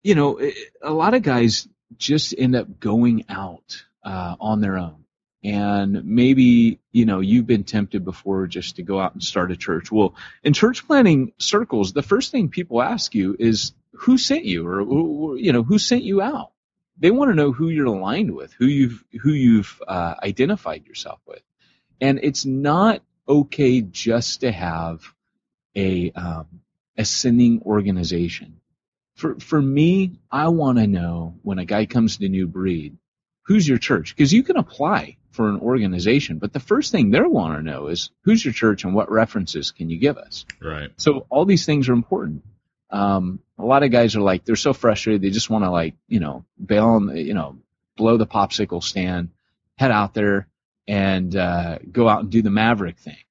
[0.03, 0.41] you know,
[0.83, 5.00] a lot of guys just end up going out uh, on their own.
[5.42, 9.57] And maybe, you know, you've been tempted before just to go out and start a
[9.57, 9.90] church.
[9.90, 14.66] Well, in church planting circles, the first thing people ask you is who sent you
[14.66, 16.50] or, you know, who sent you out?
[16.98, 21.20] They want to know who you're aligned with, who you've, who you've uh, identified yourself
[21.26, 21.42] with.
[22.03, 25.03] And it's not okay just to have
[25.74, 26.61] a um,
[26.96, 28.61] ascending organization.
[29.14, 32.96] For for me, I want to know when a guy comes to New Breed,
[33.42, 34.14] who's your church?
[34.14, 37.87] Because you can apply for an organization, but the first thing they want to know
[37.87, 40.44] is who's your church and what references can you give us?
[40.61, 40.90] Right.
[40.98, 42.44] So all these things are important.
[42.90, 45.94] Um, a lot of guys are like they're so frustrated they just want to like
[46.09, 47.57] you know bail on you know
[47.96, 49.31] blow the popsicle stand,
[49.79, 50.46] head out there,
[50.87, 53.24] and uh, go out and do the Maverick thing.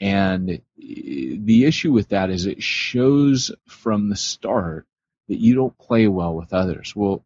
[0.00, 4.86] And the issue with that is it shows from the start
[5.28, 6.96] that you don't play well with others.
[6.96, 7.22] Well,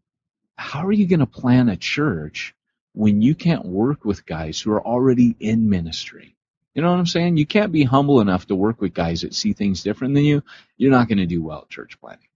[0.56, 2.56] how are you going to plan a church
[3.00, 6.36] when you can't work with guys who are already in ministry?
[6.74, 7.36] You know what I'm saying?
[7.36, 10.42] You can't be humble enough to work with guys that see things different than you.
[10.76, 12.28] You're not going to do well at church planting.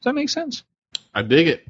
[0.00, 0.62] Does that make sense?
[1.14, 1.66] I dig it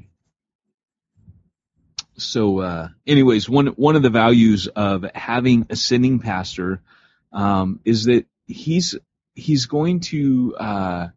[2.21, 6.81] so uh, anyways one one of the values of having a sending pastor
[7.31, 8.95] um, is that he's
[9.35, 11.07] he's going to uh,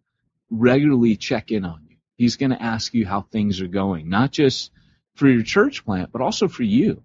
[0.51, 4.31] regularly check in on you he's going to ask you how things are going not
[4.31, 4.71] just
[5.15, 7.03] for your church plant but also for you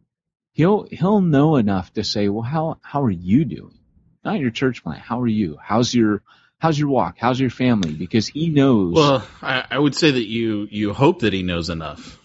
[0.53, 3.77] he'll he'll know enough to say well how how are you doing
[4.23, 6.21] not your church plant how are you how's your
[6.59, 10.27] how's your walk how's your family because he knows well I, I would say that
[10.27, 12.19] you you hope that he knows enough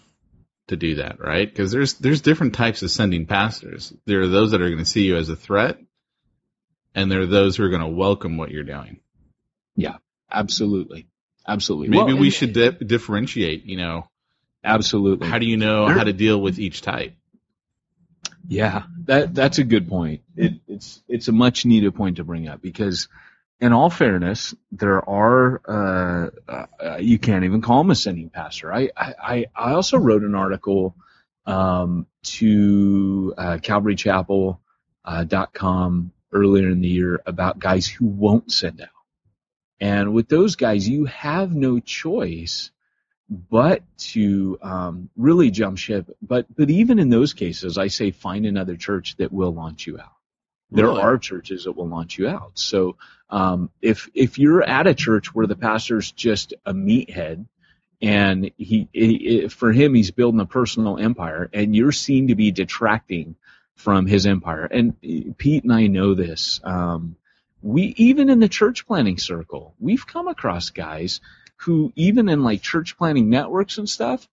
[0.67, 1.49] to do that, right?
[1.49, 3.93] Because there's there's different types of sending pastors.
[4.05, 5.77] There are those that are going to see you as a threat,
[6.95, 8.99] and there are those who are going to welcome what you're doing.
[9.75, 9.97] Yeah,
[10.31, 11.07] absolutely,
[11.47, 11.89] absolutely.
[11.89, 13.65] Maybe well, we and, should di- differentiate.
[13.65, 14.07] You know,
[14.63, 15.27] absolutely.
[15.27, 17.15] How do you know how to deal with each type?
[18.47, 20.21] Yeah, that that's a good point.
[20.35, 23.07] It, it's it's a much needed point to bring up because
[23.59, 28.73] in all fairness, there are uh, uh, you can't even call him a sending pastor.
[28.73, 30.93] I I, I also wrote an article
[31.45, 34.57] um, to uh, CalvaryChapel.com
[35.05, 38.89] uh, earlier in the year about guys who won't send out,
[39.79, 42.71] and with those guys, you have no choice
[43.29, 46.09] but to um, really jump ship.
[46.21, 49.99] But but even in those cases, I say find another church that will launch you
[49.99, 50.11] out.
[50.71, 51.01] There really?
[51.01, 52.51] are churches that will launch you out.
[52.55, 52.97] So
[53.29, 57.45] um, if if you're at a church where the pastor's just a meathead
[58.03, 62.51] and he, he, for him he's building a personal empire and you're seen to be
[62.51, 63.35] detracting
[63.75, 64.99] from his empire and
[65.37, 67.15] pete and i know this um,
[67.61, 71.21] we even in the church planting circle we've come across guys
[71.65, 74.27] who even in like church planting networks and stuff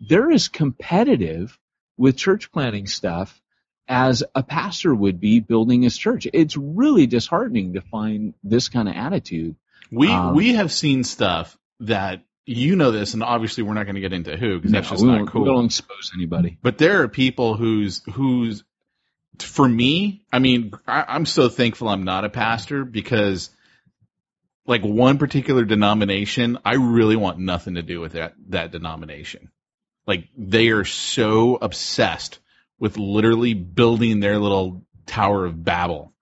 [0.00, 1.58] they're as competitive
[1.96, 3.40] with church planting stuff
[3.88, 6.26] as a pastor would be building his church.
[6.32, 9.56] It's really disheartening to find this kind of attitude.
[9.90, 13.94] We um, we have seen stuff that you know this, and obviously we're not going
[13.94, 15.42] to get into who because no, that's just not cool.
[15.42, 16.58] We don't expose anybody.
[16.62, 18.64] But there are people whose whose
[19.38, 23.50] for me, I mean, I, I'm so thankful I'm not a pastor because
[24.66, 29.50] like one particular denomination, I really want nothing to do with that, that denomination.
[30.06, 32.38] Like they are so obsessed
[32.78, 36.12] with literally building their little Tower of Babel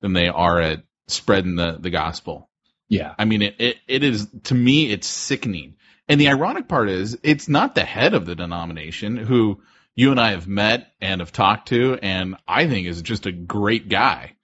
[0.00, 2.48] than they are at spreading the, the gospel.
[2.88, 3.14] Yeah.
[3.18, 5.76] I mean, it, it, it is, to me, it's sickening.
[6.08, 9.62] And the ironic part is, it's not the head of the denomination who
[9.94, 13.32] you and I have met and have talked to, and I think is just a
[13.32, 14.34] great guy.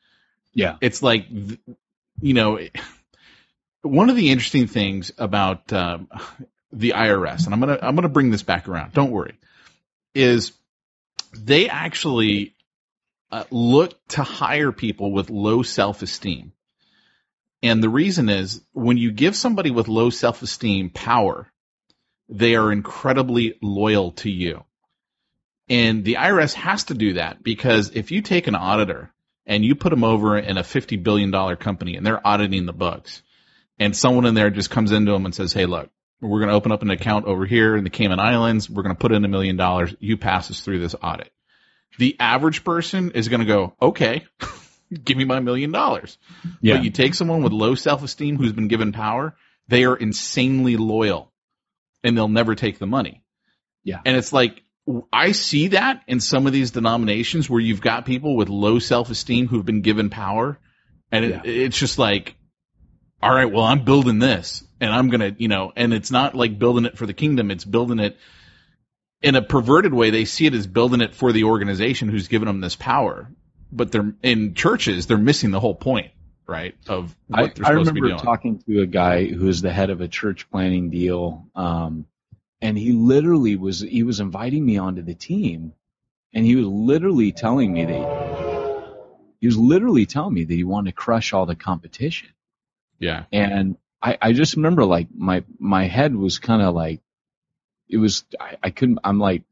[0.55, 0.77] Yeah.
[0.81, 2.59] It's like, you know,
[3.83, 6.09] one of the interesting things about um,
[6.73, 8.93] the IRS, and I'm gonna I'm gonna bring this back around.
[8.93, 9.39] Don't worry,
[10.15, 10.53] is
[11.33, 12.55] they actually
[13.31, 16.53] uh, look to hire people with low self esteem.
[17.63, 21.51] And the reason is when you give somebody with low self esteem power,
[22.29, 24.65] they are incredibly loyal to you.
[25.69, 29.13] And the IRS has to do that because if you take an auditor
[29.47, 33.23] and you put them over in a $50 billion company and they're auditing the books,
[33.81, 35.91] and someone in there just comes into them and says, Hey, look,
[36.21, 38.69] we're going to open up an account over here in the Cayman Islands.
[38.71, 39.95] We're going to put in a million dollars.
[39.99, 41.33] You pass us through this audit.
[41.99, 44.25] The average person is going to go, okay,
[45.05, 46.19] give me my million dollars.
[46.61, 46.77] Yeah.
[46.77, 49.35] But you take someone with low self esteem who's been given power,
[49.67, 51.33] they are insanely loyal
[52.05, 53.23] and they'll never take the money.
[53.83, 54.01] Yeah.
[54.05, 54.63] And it's like,
[55.13, 59.11] I see that in some of these denominations where you've got people with low self
[59.11, 60.59] esteem who've been given power.
[61.11, 61.41] And it, Yeah.
[61.45, 62.37] it's just like,
[63.23, 66.35] all right, well, I'm building this and I'm going to, you know, and it's not
[66.35, 67.51] like building it for the kingdom.
[67.51, 68.17] It's building it
[69.23, 70.11] in a perverted way.
[70.11, 73.31] They see it as building it for the organization who's given them this power.
[73.73, 76.11] But they're in churches, they're missing the whole point,
[76.47, 76.75] right?
[76.89, 78.19] Of what I, they're I supposed to be remember doing.
[78.19, 82.07] talking to a guy who was the head of a church planting deal, um,
[82.61, 85.73] and he literally was he was inviting me onto the team,
[86.35, 88.97] and he was literally telling me that
[89.41, 92.31] he was literally telling me that he wanted to crush all the competition,
[93.01, 93.25] yeah.
[93.33, 97.01] and I, I just remember like my my head was kind of like
[97.89, 99.43] it was I, I couldn't I'm like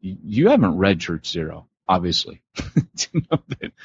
[0.00, 2.42] you haven't read Church Zero obviously
[2.96, 3.38] to know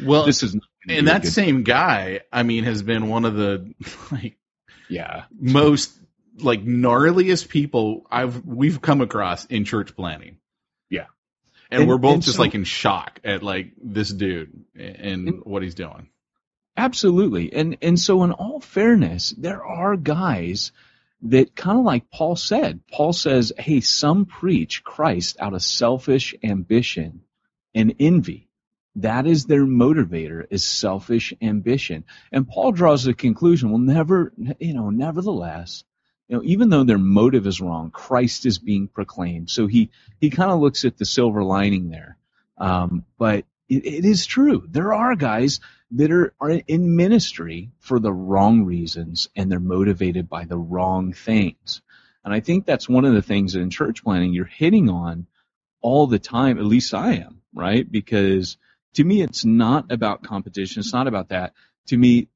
[0.04, 3.36] Well, this is not and that good- same guy, I mean, has been one of
[3.36, 3.74] the
[4.12, 4.38] like
[4.89, 5.91] yeah most
[6.39, 10.38] like gnarliest people I've we've come across in church planting.
[10.89, 11.06] Yeah.
[11.69, 15.28] And, And- we're both and just so- like in shock at like this dude and,
[15.28, 16.10] And- what he's doing.
[16.77, 17.53] Absolutely.
[17.53, 20.71] And and so in all fairness, there are guys
[21.23, 22.81] that kind of like Paul said.
[22.91, 27.21] Paul says, "Hey, some preach Christ out of selfish ambition
[27.75, 28.47] and envy.
[28.95, 34.73] That is their motivator is selfish ambition." And Paul draws the conclusion, well never, you
[34.73, 35.84] know, nevertheless,
[36.27, 39.49] you know, even though their motive is wrong, Christ is being proclaimed.
[39.49, 42.17] So he he kind of looks at the silver lining there.
[42.57, 44.65] Um, but it, it is true.
[44.67, 50.29] There are guys that are, are in ministry for the wrong reasons and they're motivated
[50.29, 51.81] by the wrong things.
[52.23, 55.25] And I think that's one of the things that in church planting you're hitting on
[55.81, 57.89] all the time, at least I am, right?
[57.89, 58.57] Because
[58.95, 60.81] to me, it's not about competition.
[60.81, 61.53] It's not about that.
[61.88, 62.27] To me,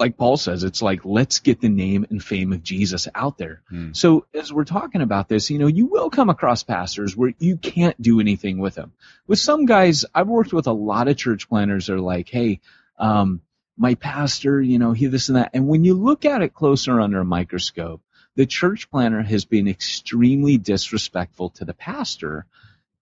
[0.00, 3.60] like Paul says, it's like, let's get the name and fame of Jesus out there.
[3.68, 3.92] Hmm.
[3.92, 7.58] So as we're talking about this, you know, you will come across pastors where you
[7.58, 8.92] can't do anything with them.
[9.26, 12.60] With some guys, I've worked with a lot of church planters that are like, hey,
[12.98, 13.42] um,
[13.76, 15.50] my pastor, you know, he this and that.
[15.52, 18.00] And when you look at it closer under a microscope,
[18.36, 22.46] the church planter has been extremely disrespectful to the pastor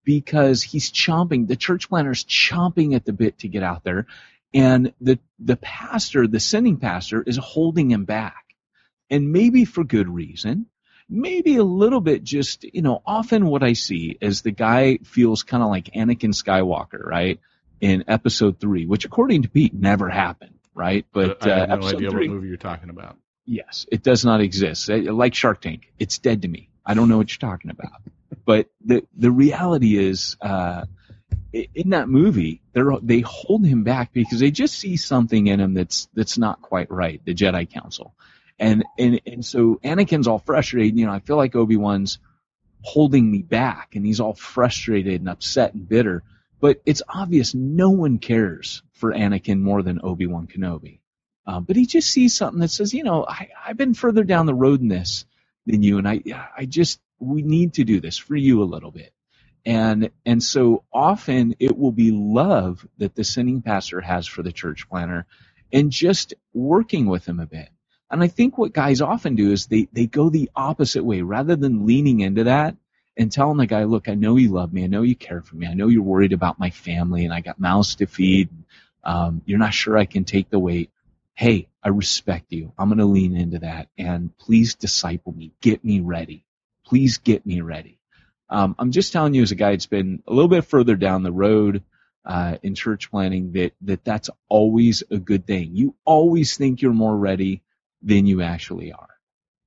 [0.03, 4.05] because he's chomping, the church planter's chomping at the bit to get out there.
[4.53, 8.45] And the, the pastor, the sending pastor is holding him back.
[9.09, 10.67] And maybe for good reason.
[11.11, 15.41] Maybe a little bit just, you know, often what I see is the guy feels
[15.41, 17.39] kind of like Anakin Skywalker, right?
[17.81, 21.05] In episode three, which according to Pete never happened, right?
[21.11, 23.17] But I uh, have no idea three, what movie you're talking about.
[23.45, 24.87] Yes, it does not exist.
[24.89, 26.69] Uh, Like Shark Tank, it's dead to me.
[26.85, 28.01] I don't know what you're talking about.
[28.45, 30.85] But the the reality is, uh,
[31.51, 36.07] in that movie, they hold him back because they just see something in him that's
[36.13, 37.21] that's not quite right.
[37.25, 38.13] The Jedi Council,
[38.59, 40.97] and and and so Anakin's all frustrated.
[40.97, 42.19] You know, I feel like Obi Wan's
[42.81, 46.23] holding me back, and he's all frustrated and upset and bitter.
[46.59, 50.99] But it's obvious no one cares for Anakin more than Obi Wan Kenobi.
[51.45, 54.45] Um, but he just sees something that says, you know, I, I've been further down
[54.45, 55.25] the road in this
[55.65, 56.21] than you, and I,
[56.55, 59.13] I just, we need to do this for you a little bit.
[59.65, 64.53] And, and so often it will be love that the sending pastor has for the
[64.53, 65.27] church planter
[65.73, 67.69] and just working with him a bit.
[68.11, 71.55] And I think what guys often do is they, they go the opposite way rather
[71.55, 72.77] than leaning into that
[73.17, 74.83] and telling the guy, look, I know you love me.
[74.83, 75.67] I know you care for me.
[75.67, 78.49] I know you're worried about my family and I got mouths to feed.
[79.03, 80.91] Um, you're not sure I can take the weight.
[81.35, 82.73] Hey, I respect you.
[82.77, 85.53] I'm going to lean into that and please disciple me.
[85.61, 86.45] Get me ready.
[86.85, 87.98] Please get me ready.
[88.49, 91.23] Um, I'm just telling you as a guy that's been a little bit further down
[91.23, 91.83] the road,
[92.25, 95.71] uh, in church planting that, that that's always a good thing.
[95.73, 97.63] You always think you're more ready
[98.01, 99.07] than you actually are.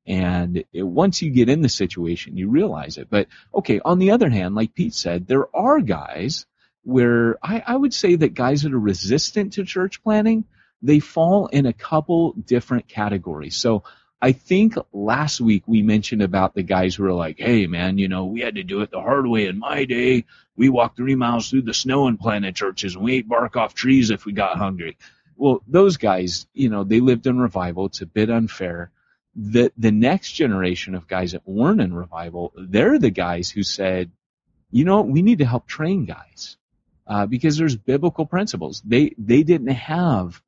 [0.07, 3.09] And it, once you get in the situation, you realize it.
[3.09, 6.47] But okay, on the other hand, like Pete said, there are guys
[6.83, 10.45] where I, I would say that guys that are resistant to church planting,
[10.83, 13.57] they fall in a couple different categories.
[13.57, 13.85] So
[14.23, 18.09] I think last week we mentioned about the guys who are like, hey man, you
[18.09, 20.25] know, we had to do it the hard way in my day.
[20.57, 23.75] We walked three miles through the snow and planted churches and we ate bark off
[23.75, 24.97] trees if we got hungry.
[25.37, 27.87] Well, those guys, you know, they lived in revival.
[27.87, 28.93] It's a bit unfair
[29.35, 34.11] the the next generation of guys that weren't in revival, they're the guys who said,
[34.71, 36.57] you know, we need to help train guys
[37.07, 38.83] uh, because there's biblical principles.
[38.85, 40.43] They they didn't have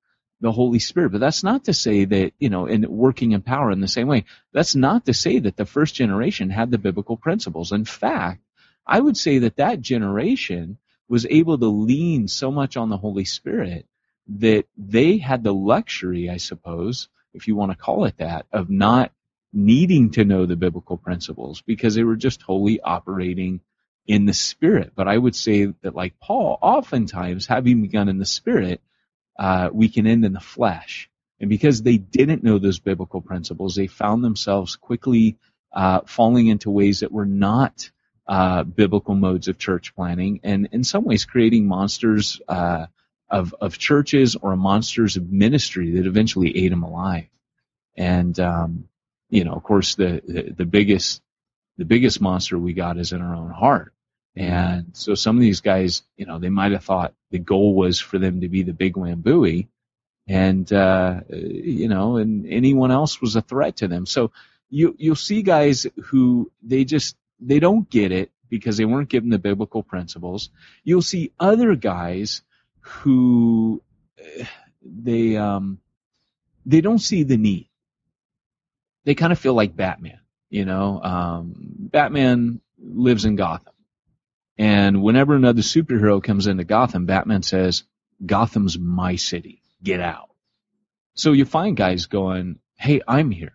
[0.44, 3.70] the Holy Spirit, but that's not to say that you know, in working in power
[3.70, 4.26] in the same way.
[4.52, 7.72] That's not to say that the first generation had the biblical principles.
[7.72, 8.42] In fact,
[8.86, 10.76] I would say that that generation
[11.08, 13.86] was able to lean so much on the Holy Spirit
[14.28, 18.68] that they had the luxury, I suppose, if you want to call it that, of
[18.68, 19.12] not
[19.50, 23.60] needing to know the biblical principles because they were just wholly operating
[24.06, 24.92] in the spirit.
[24.94, 28.82] But I would say that, like Paul, oftentimes having begun in the spirit,
[29.38, 31.10] uh, we can end in the flesh.
[31.40, 35.36] And because they didn't know those biblical principles, they found themselves quickly
[35.72, 37.90] uh, falling into ways that were not
[38.26, 42.86] uh, biblical modes of church planting, and in some ways creating monsters uh,
[43.28, 47.28] of, of churches or monsters of ministry that eventually ate them alive.
[47.96, 48.88] And, um,
[49.30, 51.22] you know, of course, the, the, the biggest,
[51.76, 53.92] the biggest monster we got is in our own heart.
[54.36, 58.00] And so some of these guys, you know, they might have thought the goal was
[58.00, 59.68] for them to be the big wambui
[60.26, 64.06] and, uh, you know, and anyone else was a threat to them.
[64.06, 64.32] So
[64.70, 69.30] you, you'll see guys who they just, they don't get it because they weren't given
[69.30, 70.50] the biblical principles.
[70.82, 72.42] You'll see other guys
[72.80, 73.82] who
[74.84, 75.78] they um,
[76.66, 77.68] they don't see the need.
[79.04, 80.20] They kind of feel like Batman.
[80.50, 83.73] You know, um, Batman lives in Gotham,
[84.58, 87.84] and whenever another superhero comes into Gotham, Batman says,
[88.24, 89.62] "Gotham's my city.
[89.82, 90.30] Get out."
[91.14, 93.54] So you find guys going, "Hey, I'm here."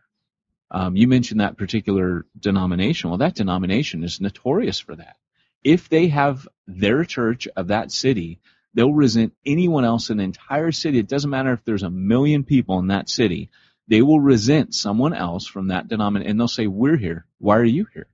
[0.71, 3.09] Um, you mentioned that particular denomination.
[3.09, 5.17] Well, that denomination is notorious for that.
[5.63, 8.39] If they have their church of that city
[8.73, 10.99] They'll resent anyone else in the entire city.
[10.99, 13.49] It doesn't matter if there's a million people in that city.
[13.87, 17.25] They will resent someone else from that denomination and they'll say, we're here.
[17.39, 18.07] Why are you here?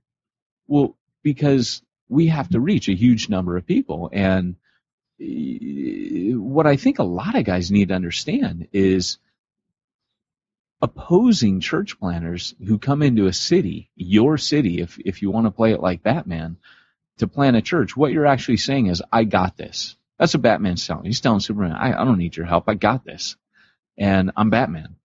[0.66, 4.10] Well, because we have to reach a huge number of people.
[4.12, 4.56] And
[5.18, 9.18] what I think a lot of guys need to understand is
[10.82, 15.50] opposing church planters who come into a city, your city, if, if you want to
[15.50, 16.58] play it like Batman,
[17.18, 19.96] to plan a church, what you're actually saying is, I got this.
[20.18, 21.06] That's what Batman's telling.
[21.06, 22.68] He's telling Superman, I, I don't need your help.
[22.68, 23.36] I got this.
[23.96, 24.96] And I'm Batman.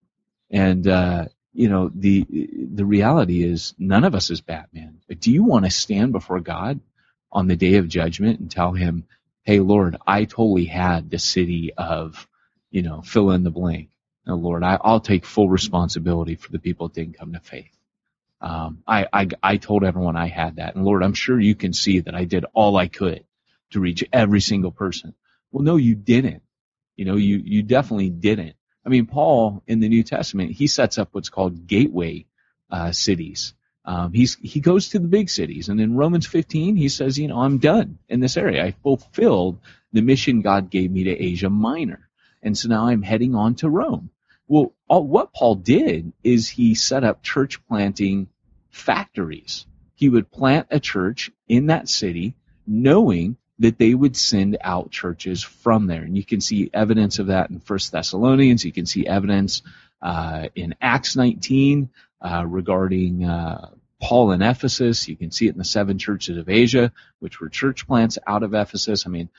[0.49, 2.25] And, uh, you know, the,
[2.73, 4.99] the reality is none of us is Batman.
[5.07, 6.81] But Do you want to stand before God
[7.31, 9.05] on the day of judgment and tell him,
[9.43, 12.27] Hey, Lord, I totally had the city of,
[12.69, 13.89] you know, fill in the blank.
[14.25, 17.75] No, Lord, I, will take full responsibility for the people that didn't come to faith.
[18.39, 20.75] Um, I, I, I told everyone I had that.
[20.75, 23.23] And Lord, I'm sure you can see that I did all I could
[23.71, 25.13] to reach every single person.
[25.51, 26.43] Well, no, you didn't.
[26.95, 28.55] You know, you, you definitely didn't.
[28.85, 32.25] I mean, Paul in the New Testament, he sets up what's called gateway
[32.69, 33.53] uh, cities.
[33.83, 37.27] Um, he's he goes to the big cities, and in Romans 15, he says, you
[37.27, 38.63] know, I'm done in this area.
[38.63, 39.59] I fulfilled
[39.91, 42.07] the mission God gave me to Asia Minor,
[42.43, 44.11] and so now I'm heading on to Rome.
[44.47, 48.27] Well, all, what Paul did is he set up church planting
[48.69, 49.65] factories.
[49.95, 52.35] He would plant a church in that city,
[52.67, 56.01] knowing that they would send out churches from there.
[56.01, 58.65] And you can see evidence of that in First Thessalonians.
[58.65, 59.61] You can see evidence
[60.01, 61.89] uh, in Acts 19
[62.21, 63.69] uh, regarding uh,
[64.01, 65.07] Paul in Ephesus.
[65.07, 68.43] You can see it in the seven churches of Asia, which were church plants out
[68.43, 69.05] of Ephesus.
[69.05, 69.29] I mean,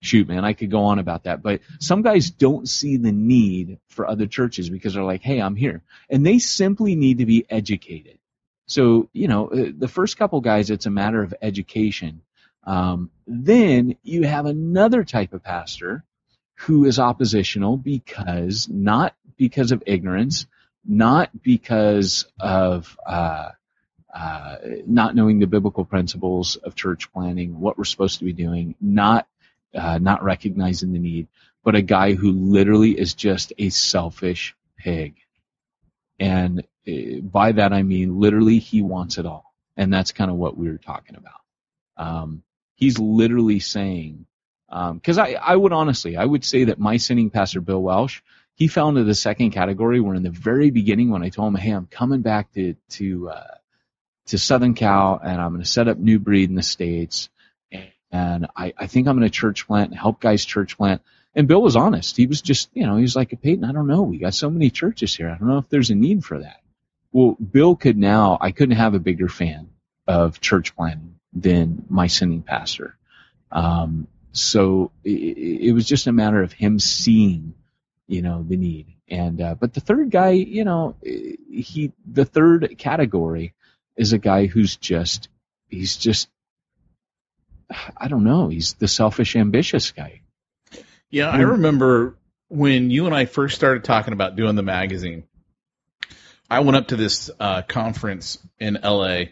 [0.00, 1.42] shoot, man, I could go on about that.
[1.42, 5.56] But some guys don't see the need for other churches because they're like, hey, I'm
[5.56, 5.82] here.
[6.08, 8.18] And they simply need to be educated.
[8.66, 12.22] So, you know, uh, the first couple guys, it's a matter of education.
[12.64, 16.04] Um, then you have another type of pastor
[16.54, 20.46] who is oppositional because not because of ignorance,
[20.88, 23.50] not because of uh,
[24.12, 28.74] uh, not knowing the biblical principles of church planting, what we're supposed to be doing,
[28.80, 29.28] not
[29.74, 31.28] uh, not recognizing the need,
[31.62, 35.16] but a guy who literally is just a selfish pig.
[36.18, 40.38] And uh, by that I mean literally he wants it all, and that's kind of
[40.38, 41.40] what we were talking about.
[41.98, 42.42] Um,
[42.76, 44.24] he's literally saying,
[44.70, 48.22] because um, I I would honestly I would say that my sending pastor Bill Welsh
[48.58, 51.60] he fell into the second category where in the very beginning when I told him,
[51.60, 53.54] hey, I'm coming back to to uh,
[54.26, 57.30] to Southern Cal and I'm going to set up New Breed in the states,
[58.10, 61.02] and I, I think I'm going to church plant and help guys church plant.
[61.34, 62.16] And Bill was honest.
[62.16, 64.02] He was just, you know, he was like, Peyton, I don't know.
[64.02, 65.28] We got so many churches here.
[65.28, 66.62] I don't know if there's a need for that.
[67.12, 69.68] Well, Bill could now, I couldn't have a bigger fan
[70.06, 72.96] of church planting than my sending pastor.
[73.52, 77.54] Um, so it, it was just a matter of him seeing
[78.08, 78.94] you know, the need.
[79.08, 83.54] And uh, but the third guy, you know, he the third category
[83.96, 85.28] is a guy who's just
[85.68, 86.28] he's just
[87.96, 90.22] I don't know, he's the selfish ambitious guy.
[91.10, 92.16] Yeah, I remember
[92.48, 95.24] when you and I first started talking about doing the magazine.
[96.50, 99.24] I went up to this uh, conference in LA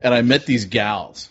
[0.00, 1.30] and I met these gals.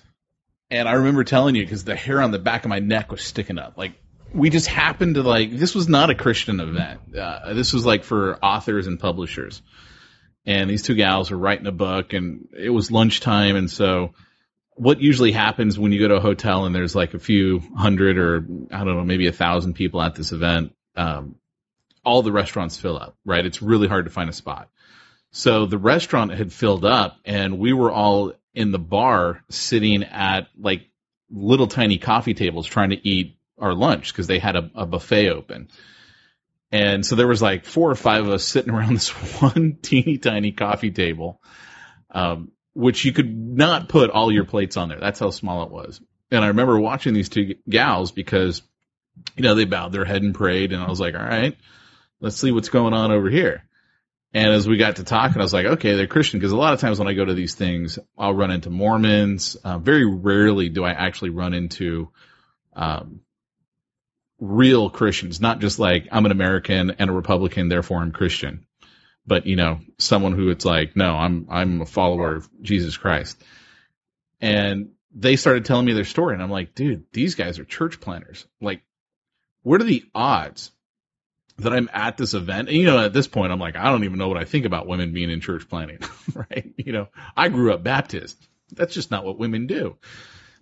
[0.69, 3.21] And I remember telling you because the hair on the back of my neck was
[3.21, 3.77] sticking up.
[3.77, 3.93] Like
[4.33, 7.01] we just happened to like this was not a Christian event.
[7.15, 9.61] Uh, this was like for authors and publishers.
[10.45, 14.13] And these two gals were writing a book, and it was lunchtime, and so
[14.75, 18.17] what usually happens when you go to a hotel and there's like a few hundred
[18.17, 21.35] or I don't know maybe a thousand people at this event, um,
[22.03, 23.45] all the restaurants fill up, right?
[23.45, 24.69] It's really hard to find a spot.
[25.31, 30.47] So the restaurant had filled up, and we were all in the bar sitting at
[30.59, 30.89] like
[31.31, 35.29] little tiny coffee tables trying to eat our lunch because they had a, a buffet
[35.29, 35.69] open.
[36.71, 39.09] And so there was like four or five of us sitting around this
[39.41, 41.41] one teeny tiny coffee table,
[42.11, 44.99] um, which you could not put all your plates on there.
[44.99, 46.01] That's how small it was.
[46.31, 48.63] And I remember watching these two gals because,
[49.35, 50.71] you know, they bowed their head and prayed.
[50.71, 51.55] And I was like, all right,
[52.19, 53.63] let's see what's going on over here.
[54.33, 56.73] And as we got to talking, I was like, okay, they're Christian because a lot
[56.73, 59.55] of times when I go to these things, I'll run into Mormons.
[59.57, 62.09] Uh, very rarely do I actually run into
[62.75, 63.19] um,
[64.43, 68.65] real Christians, not just like I'm an American and a Republican, therefore I'm Christian,
[69.25, 73.41] but you know, someone who it's like, no, I'm I'm a follower of Jesus Christ.
[74.41, 78.01] And they started telling me their story, and I'm like, dude, these guys are church
[78.01, 78.45] planters.
[78.59, 78.81] Like,
[79.61, 80.71] what are the odds
[81.59, 82.67] that I'm at this event?
[82.67, 84.65] And you know, at this point, I'm like, I don't even know what I think
[84.65, 85.99] about women being in church planting,
[86.33, 86.73] right?
[86.75, 88.37] You know, I grew up Baptist.
[88.73, 89.95] That's just not what women do.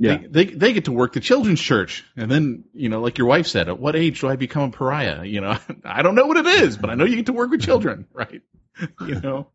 [0.02, 0.18] Yeah.
[0.18, 3.28] They, they, they get to work the children's church, and then you know, like your
[3.28, 5.24] wife said, at what age do I become a pariah?
[5.24, 7.52] You know, I don't know what it is, but I know you get to work
[7.52, 8.42] with children, right?
[9.02, 9.50] you know,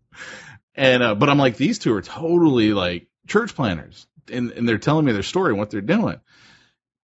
[0.76, 4.78] and uh, but I'm like, these two are totally like church planters, and and they're
[4.78, 6.20] telling me their story and what they're doing,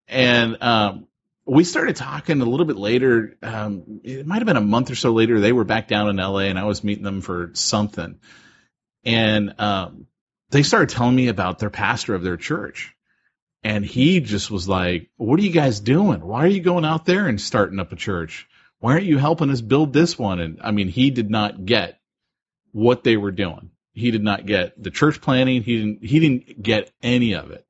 [0.07, 1.09] and um,
[1.45, 3.37] we started talking a little bit later.
[3.43, 5.41] Um, it might have been a month or so later.
[5.41, 8.21] They were back down in LA, and I was meeting them for something,
[9.03, 10.07] and um,
[10.51, 12.95] they started telling me about their pastor of their church
[13.65, 16.21] and he just was like, what are you guys doing?
[16.21, 18.49] Why are you going out there and starting up a church?
[18.81, 20.41] Why aren't you helping us build this one?
[20.41, 22.01] And I mean, he did not get
[22.73, 23.71] what they were doing.
[23.93, 25.63] He did not get the church planting.
[25.63, 27.65] He didn't, he didn't get any of it.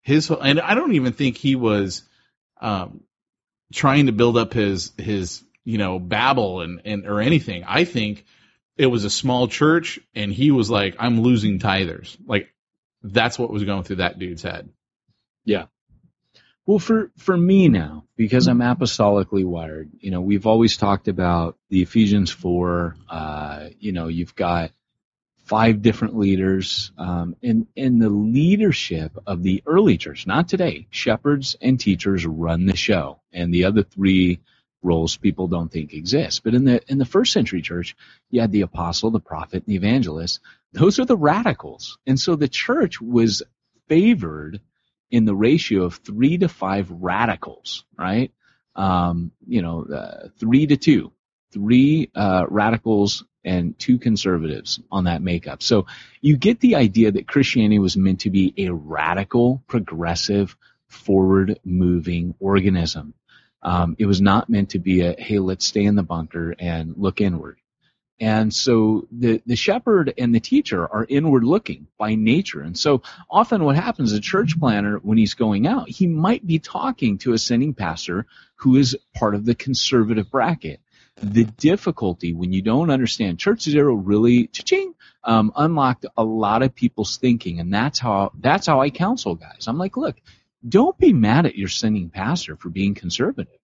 [0.00, 2.02] His, and I don't even think he was,
[2.60, 3.00] um,
[3.72, 7.64] trying to build up his, his, you know, Babel and, and, or anything.
[7.66, 8.24] I think
[8.76, 12.16] it was a small church and he was like, I'm losing tithers.
[12.26, 12.54] Like
[13.02, 14.70] that's what was going through that dude's head.
[15.44, 15.66] Yeah.
[16.66, 21.58] Well, for, for me now, because I'm apostolically wired, you know, we've always talked about
[21.68, 24.70] the Ephesians 4, uh, you know, you've got
[25.44, 31.54] five different leaders, um, and, and the leadership of the early church, not today, shepherds
[31.60, 34.40] and teachers run the show, and the other three
[34.82, 36.44] roles people don't think exist.
[36.44, 37.94] But in the, in the first century church,
[38.30, 40.40] you had the apostle, the prophet, and the evangelist.
[40.72, 41.98] Those are the radicals.
[42.06, 43.42] And so the church was
[43.88, 44.60] favored
[45.10, 48.32] in the ratio of three to five radicals, right?
[48.74, 51.12] Um, you know, uh, three to two,
[51.52, 55.62] three uh, radicals and two conservatives on that makeup.
[55.62, 55.86] So
[56.20, 60.56] you get the idea that Christianity was meant to be a radical, progressive,
[60.88, 63.14] forward moving organism.
[63.62, 66.94] Um, it was not meant to be a, hey, let's stay in the bunker and
[66.96, 67.58] look inward.
[68.24, 72.62] And so the, the shepherd and the teacher are inward looking by nature.
[72.62, 76.58] And so often what happens, a church planter, when he's going out, he might be
[76.58, 80.80] talking to a sending pastor who is part of the conservative bracket.
[81.16, 86.74] The difficulty when you don't understand church zero really, cha-ching, um, unlocked a lot of
[86.74, 89.66] people's thinking, and that's how that's how I counsel guys.
[89.68, 90.16] I'm like, look,
[90.66, 93.60] don't be mad at your sending pastor for being conservative.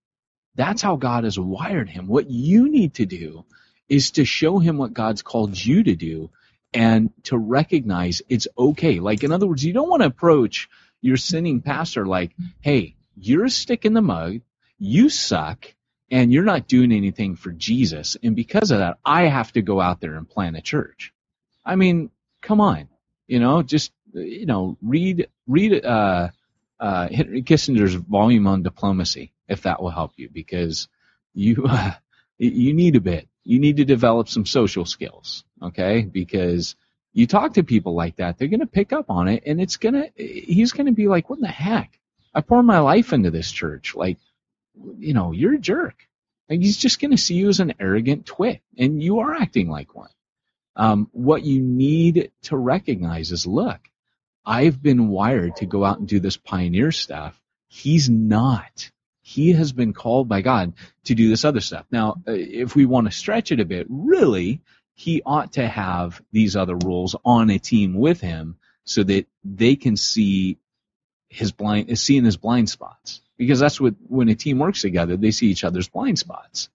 [0.55, 2.09] That's how God has wired him.
[2.09, 3.47] What you need to do
[3.91, 6.31] is to show him what God's called you to do
[6.73, 9.01] and to recognize it's okay.
[9.01, 10.69] Like, in other words, you don't want to approach
[11.01, 12.31] your sending pastor like,
[12.61, 14.43] hey, you're a stick in the mud,
[14.79, 15.67] you suck,
[16.11, 18.17] and you're not doing anything for Jesus.
[18.23, 21.13] And because of that, I have to go out there and plant a church.
[21.65, 22.11] I mean,
[22.41, 22.89] come on,
[23.27, 26.29] you know, just, you know, read, read, uh,
[26.79, 30.89] uh, Henry Kissinger's volume on diplomacy, if that will help you, because
[31.35, 31.93] you, uh,
[32.39, 33.29] you need a bit.
[33.45, 36.03] You need to develop some social skills, okay?
[36.03, 36.77] Because
[37.13, 39.77] you talk to people like that, they're going to pick up on it, and it's
[39.77, 41.99] going to, he's going to be like, what in the heck?
[42.35, 43.95] I poured my life into this church.
[43.95, 44.19] Like,
[44.99, 46.07] you know, you're a jerk.
[46.49, 49.69] Like, he's just going to see you as an arrogant twit, and you are acting
[49.69, 50.11] like one.
[50.77, 53.81] Um, what you need to recognize is, look,
[54.45, 57.41] I've been wired to go out and do this pioneer stuff.
[57.69, 58.91] He's not.
[59.31, 60.73] He has been called by God
[61.05, 61.87] to do this other stuff.
[61.93, 64.61] Now, uh, if we want to stretch it a bit, really,
[64.95, 69.77] he ought to have these other rules on a team with him so that they
[69.77, 70.59] can see
[71.29, 73.21] his blind, seeing his blind spots.
[73.37, 76.69] Because that's what, when a team works together, they see each other's blind spots.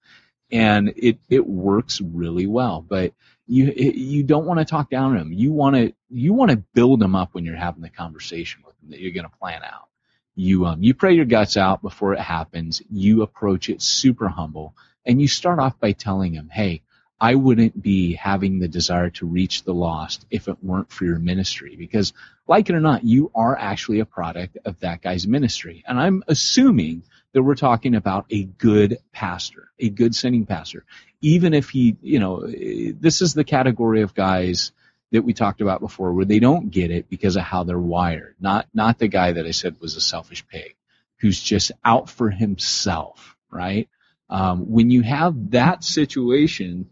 [0.49, 2.79] And it, it works really well.
[2.79, 3.11] But
[3.47, 5.33] you, you don't want to talk down to him.
[5.33, 8.75] You want to, you want to build him up when you're having the conversation with
[8.81, 9.89] him that you're going to plan out.
[10.35, 12.81] You, um, you pray your guts out before it happens.
[12.89, 14.75] You approach it super humble
[15.05, 16.81] and you start off by telling him, Hey,
[17.19, 21.19] I wouldn't be having the desire to reach the lost if it weren't for your
[21.19, 21.75] ministry.
[21.77, 22.13] Because,
[22.47, 25.83] like it or not, you are actually a product of that guy's ministry.
[25.87, 30.83] And I'm assuming that we're talking about a good pastor, a good sending pastor.
[31.21, 34.71] Even if he, you know, this is the category of guys
[35.11, 38.35] that we talked about before where they don't get it because of how they're wired.
[38.39, 40.75] Not, not the guy that I said was a selfish pig
[41.19, 43.87] who's just out for himself, right?
[44.29, 46.89] Um, when you have that situation,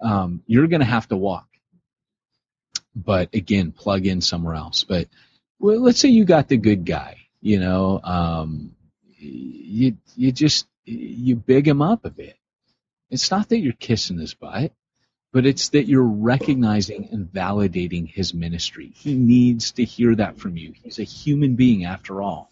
[0.00, 1.48] um, you're going to have to walk.
[2.94, 4.84] But again, plug in somewhere else.
[4.84, 5.08] But
[5.58, 8.74] well, let's say you got the good guy, you know, um,
[9.18, 12.36] you, you just, you big him up a bit.
[13.10, 14.72] It's not that you're kissing his butt,
[15.32, 18.92] but it's that you're recognizing and validating his ministry.
[18.94, 20.72] He needs to hear that from you.
[20.82, 22.50] He's a human being after all.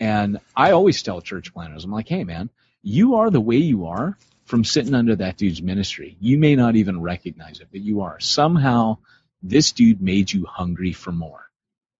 [0.00, 2.50] And I always tell church planters, I'm like, hey man,
[2.82, 6.16] you are the way you are from sitting under that dude's ministry.
[6.20, 8.18] You may not even recognize it, but you are.
[8.20, 8.98] Somehow,
[9.42, 11.50] this dude made you hungry for more.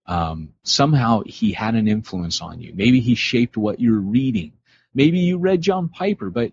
[0.06, 2.72] Um, somehow he had an influence on you.
[2.74, 4.52] Maybe he shaped what you're reading.
[4.94, 6.52] Maybe you read John Piper, but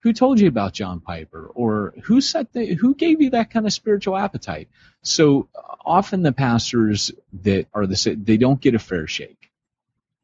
[0.00, 3.66] who told you about John Piper or who set the, who gave you that kind
[3.66, 4.68] of spiritual appetite?
[5.02, 5.48] So
[5.84, 9.50] often the pastors that are the, they don't get a fair shake,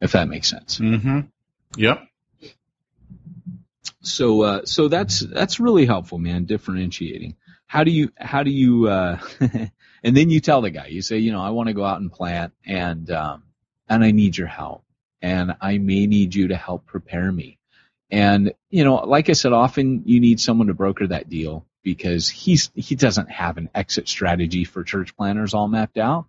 [0.00, 0.78] if that makes sense.
[0.78, 1.20] Mm-hmm.
[1.76, 2.06] Yep.
[4.00, 6.44] So uh, so that's that's really helpful, man.
[6.44, 7.34] Differentiating.
[7.66, 11.18] How do you how do you uh, and then you tell the guy you say
[11.18, 13.42] you know I want to go out and plant and um,
[13.88, 14.84] and I need your help
[15.20, 17.58] and I may need you to help prepare me.
[18.10, 22.28] And you know, like I said, often you need someone to broker that deal because
[22.28, 26.26] he's he doesn't have an exit strategy for church planters all mapped out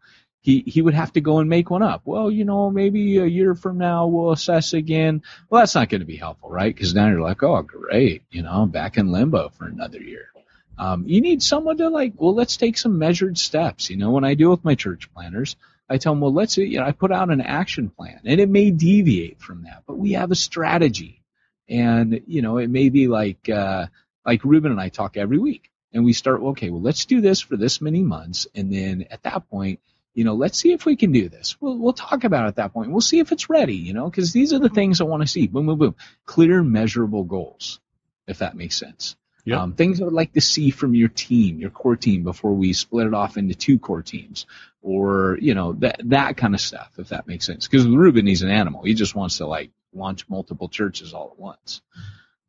[0.48, 2.04] he he would have to go and make one up.
[2.06, 5.22] Well, you know, maybe a year from now we'll assess again.
[5.50, 6.74] Well, that's not going to be helpful, right?
[6.74, 10.30] Because now you're like, oh, great, you know, I'm back in limbo for another year.
[10.78, 13.90] Um, you need someone to like, well, let's take some measured steps.
[13.90, 15.58] You know, when I deal with my church planters,
[15.90, 18.50] I tell them, well, let's, you know, I put out an action plan, and it
[18.50, 21.24] may deviate from that, but we have a strategy,
[21.70, 23.88] and you know, it may be like, uh,
[24.26, 27.42] like Ruben and I talk every week, and we start, okay, well, let's do this
[27.42, 29.80] for this many months, and then at that point
[30.18, 31.62] you know, let's see if we can do this.
[31.62, 32.90] We'll, we'll talk about it at that point.
[32.90, 35.28] We'll see if it's ready, you know, because these are the things I want to
[35.28, 35.46] see.
[35.46, 35.96] Boom, boom, boom.
[36.26, 37.80] Clear, measurable goals,
[38.26, 39.16] if that makes sense.
[39.46, 39.60] Yep.
[39.60, 42.74] Um, things I would like to see from your team, your core team, before we
[42.74, 44.48] split it off into two core teams,
[44.82, 47.68] or you know that that kind of stuff, if that makes sense.
[47.68, 48.82] Because Ruben, he's an animal.
[48.82, 51.82] He just wants to like launch multiple churches all at once.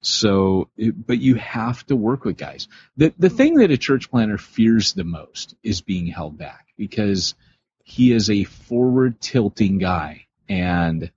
[0.01, 2.69] So, but you have to work with guys.
[2.97, 7.35] The the thing that a church planter fears the most is being held back because
[7.83, 11.11] he is a forward tilting guy and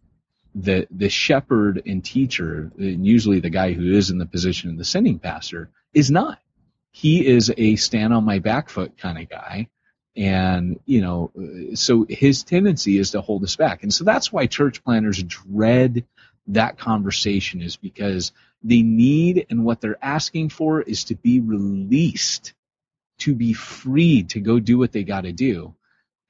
[0.56, 4.78] the the shepherd and teacher and usually the guy who is in the position of
[4.78, 6.40] the sending pastor is not
[6.92, 9.68] he is a stand on my back foot kind of guy
[10.16, 11.32] and you know
[11.74, 16.06] so his tendency is to hold us back and so that's why church planters dread
[16.48, 18.32] that conversation is because
[18.64, 22.54] they need and what they're asking for is to be released
[23.22, 25.76] to be freed to go do what they got to do.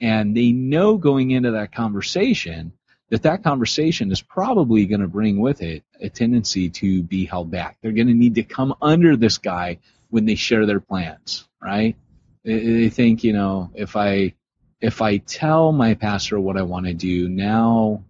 [0.02, 2.74] And they know going into that conversation
[3.10, 7.52] that that conversation is probably going to bring with it a tendency to be held
[7.52, 7.78] back.
[7.82, 11.96] They're going to need to come under this guy when they share their plans, right?
[12.44, 14.34] They think, you know, if I
[14.80, 18.04] if I tell my pastor what I want to do, now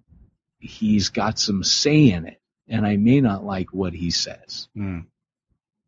[0.62, 4.70] he's got some say in it, and I may not like what he says.
[4.78, 5.06] Mm.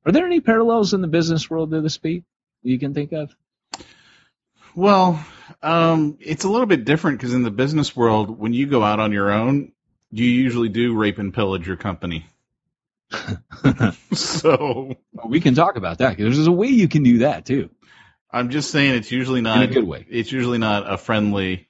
[0.05, 2.24] Are there any parallels in the business world to this, Pete,
[2.61, 3.36] you can think of?
[4.76, 5.24] Well,
[5.61, 8.99] um, it's a little bit different because in the business world, when you go out
[8.99, 9.71] on your own,
[10.11, 12.26] you usually do rape and pillage your company.
[14.13, 14.95] so
[15.26, 17.69] we can talk about that because there's a way you can do that too.
[18.32, 20.05] I'm just saying it's usually not in a good way.
[20.09, 21.67] It's usually not a friendly.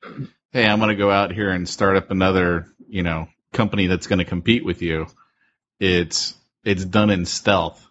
[0.51, 4.07] Hey, I'm going to go out here and start up another, you know, company that's
[4.07, 5.07] going to compete with you.
[5.79, 7.85] It's it's done in stealth.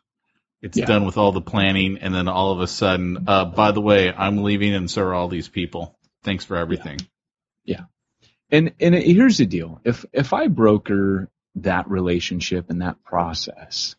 [0.62, 0.86] It's Yeah.
[0.86, 4.12] done with all the planning, and then all of a sudden, uh, by the way,
[4.12, 5.98] I'm leaving, and so are all these people.
[6.22, 6.98] Thanks for everything.
[7.64, 7.86] Yeah.
[8.50, 13.96] And and here's the deal: if if I broker that relationship and that process,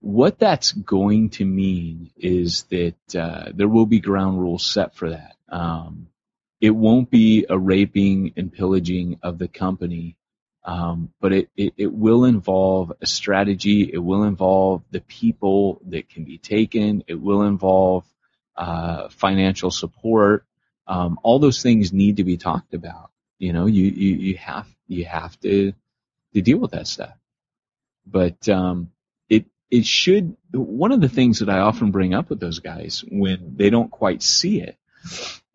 [0.00, 5.10] what that's going to mean is that uh, there will be ground rules set for
[5.10, 5.36] that.
[5.48, 6.08] Um,
[6.60, 10.16] it won't be a raping and pillaging of the company,
[10.64, 13.90] um, but it, it it will involve a strategy.
[13.92, 17.04] It will involve the people that can be taken.
[17.06, 18.04] It will involve
[18.56, 20.44] uh, financial support.
[20.86, 23.10] Um, all those things need to be talked about.
[23.38, 25.72] You know, you, you, you have, you have to,
[26.34, 27.14] to deal with that stuff.
[28.06, 28.90] But, um,
[29.28, 33.04] it, it should, one of the things that I often bring up with those guys
[33.08, 34.76] when they don't quite see it,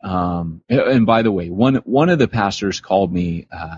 [0.01, 3.78] um, and by the way, one, one of the pastors called me, uh,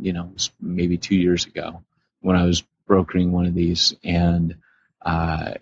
[0.00, 1.82] you know, maybe two years ago
[2.20, 4.56] when I was brokering one of these and,
[5.04, 5.54] uh,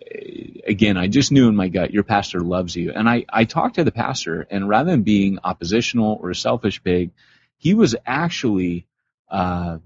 [0.67, 2.91] again, I just knew in my gut, your pastor loves you.
[2.91, 6.83] And I, I talked to the pastor and rather than being oppositional or a selfish
[6.83, 7.11] pig,
[7.57, 8.85] he was actually,
[9.29, 9.79] uh,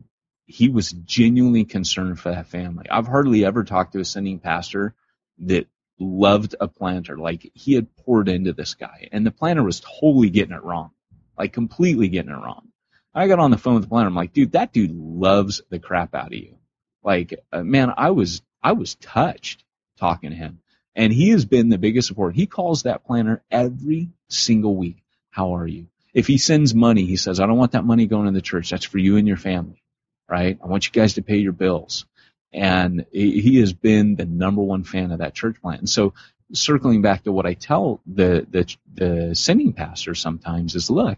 [0.45, 2.87] he was genuinely concerned for that family.
[2.89, 4.93] I've hardly ever talked to a sending pastor
[5.39, 5.67] that
[5.99, 7.17] loved a planter.
[7.17, 10.91] Like he had poured into this guy and the planter was totally getting it wrong.
[11.37, 12.67] Like completely getting it wrong.
[13.15, 14.09] I got on the phone with the planter.
[14.09, 16.57] I'm like, dude, that dude loves the crap out of you.
[17.03, 19.63] Like, uh, man, I was, I was touched
[19.97, 20.59] talking to him
[20.95, 22.35] and he has been the biggest support.
[22.35, 25.03] He calls that planter every single week.
[25.29, 25.87] How are you?
[26.13, 28.69] If he sends money, he says, I don't want that money going to the church.
[28.69, 29.83] That's for you and your family,
[30.29, 30.57] right?
[30.63, 32.05] I want you guys to pay your bills.
[32.53, 35.81] And he he has been the number one fan of that church plant.
[35.81, 36.13] And so
[36.53, 41.17] circling back to what I tell the, the, the sending pastor sometimes is, look,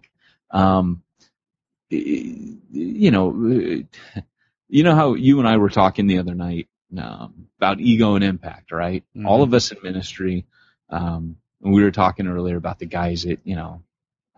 [0.50, 1.04] um,
[1.90, 3.32] you know,
[4.70, 6.68] you know how you and I were talking the other night
[6.98, 9.04] um, about ego and impact, right?
[9.16, 9.26] Mhm.
[9.26, 10.46] All of us in ministry,
[10.90, 13.82] um, we were talking earlier about the guys that you know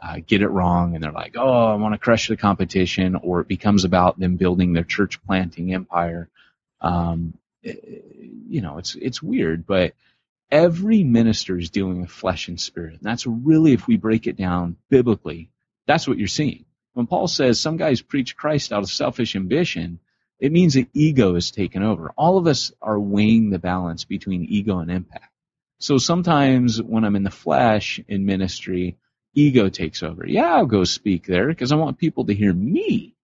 [0.02, 3.42] uh, get it wrong, and they're like, "Oh, I want to crush the competition," or
[3.42, 6.30] it becomes about them building their church planting empire.
[6.82, 7.34] Um,
[7.64, 8.06] it-
[8.50, 9.94] you know, it's it's weird, but
[10.52, 12.94] every minister is dealing with flesh and spirit.
[12.96, 15.50] And that's really, if we break it down biblically,
[15.88, 16.66] that's what you're seeing.
[16.94, 20.00] When Paul says some guys preach Christ out of selfish ambition,
[20.40, 22.12] it means that ego is taken over.
[22.18, 25.32] All of us are weighing the balance between ego and impact.
[25.80, 28.98] So sometimes when I'm in the flesh in ministry,
[29.34, 30.28] ego takes over.
[30.28, 33.16] Yeah, I'll go speak there because I want people to hear me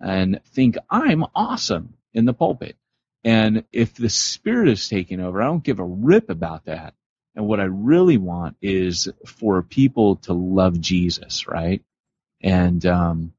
[0.00, 2.76] and think I'm awesome in the pulpit.
[3.24, 6.94] And if the spirit is taking over, I don't give a rip about that.
[7.34, 11.82] And what I really want is for people to love Jesus, right?
[12.42, 13.32] And um,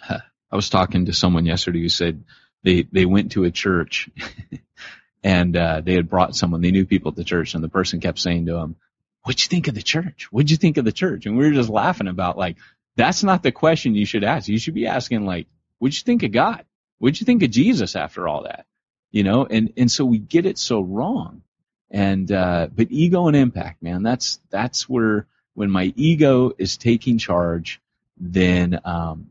[0.08, 2.24] I was talking to someone yesterday who said
[2.62, 4.08] they they went to a church
[5.24, 8.00] and uh, they had brought someone they knew people at the church, and the person
[8.00, 8.76] kept saying to them,
[9.22, 10.28] "What'd you think of the church?
[10.30, 12.56] What'd you think of the church?" And we were just laughing about like
[12.96, 14.48] that's not the question you should ask.
[14.48, 15.46] You should be asking like,
[15.78, 16.64] "What'd you think of God?
[16.98, 18.66] What'd you think of Jesus?" After all that,
[19.10, 21.42] you know, and and so we get it so wrong.
[21.90, 27.18] And uh, but ego and impact, man, that's that's where when my ego is taking
[27.18, 27.80] charge,
[28.18, 29.30] then um,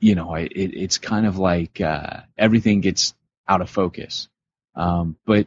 [0.00, 3.14] you know, it, it's kind of like uh, everything gets
[3.46, 4.28] out of focus.
[4.74, 5.46] Um, but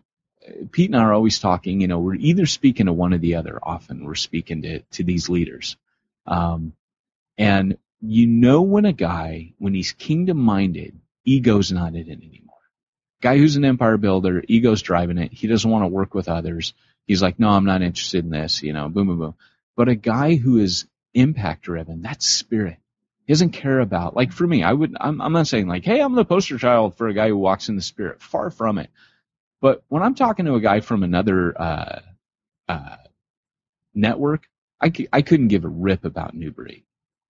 [0.72, 1.82] Pete and I are always talking.
[1.82, 3.60] You know, we're either speaking to one or the other.
[3.62, 5.78] Often we're speaking to to these leaders,
[6.28, 6.74] um,
[7.38, 12.44] and you know when a guy when he's kingdom minded, ego's not in it anymore.
[13.22, 15.32] Guy who's an empire builder, ego's driving it.
[15.32, 16.74] He doesn't want to work with others.
[17.08, 18.62] He's like, no, I'm not interested in this.
[18.62, 19.36] You know, boom, boom, boom.
[19.76, 22.78] But a guy who is impact driven, that's spirit.
[23.26, 26.02] He doesn't care about like for me, I would I'm I'm not saying like, hey,
[26.02, 28.22] I'm the poster child for a guy who walks in the spirit.
[28.22, 28.90] Far from it.
[29.62, 32.00] But when I'm talking to a guy from another uh
[32.68, 32.98] uh
[33.94, 34.48] network,
[35.12, 36.84] I, couldn't give a rip about New Breed,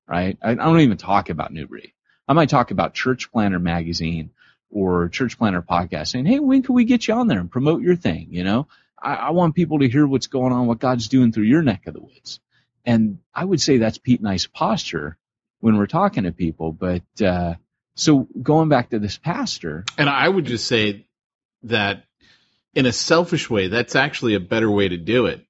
[0.07, 0.37] right?
[0.41, 1.93] I, I don't even talk about New Breed.
[2.27, 4.31] I might talk about Church Planter magazine
[4.71, 7.81] or Church Planter podcast saying, Hey, when can we get you on there and promote
[7.83, 8.27] your thing?
[8.31, 8.67] You know,
[9.03, 11.87] I, I want people to hear what's going on, what God's doing through your neck
[11.87, 12.39] of the woods.
[12.85, 15.17] And I would say that's Pete and I's posture
[15.59, 16.71] when we're talking to people.
[16.71, 17.55] But, uh,
[17.95, 21.05] so going back to this pastor, And I would just say
[21.63, 22.05] that
[22.73, 25.45] in a selfish way, that's actually a better way to do it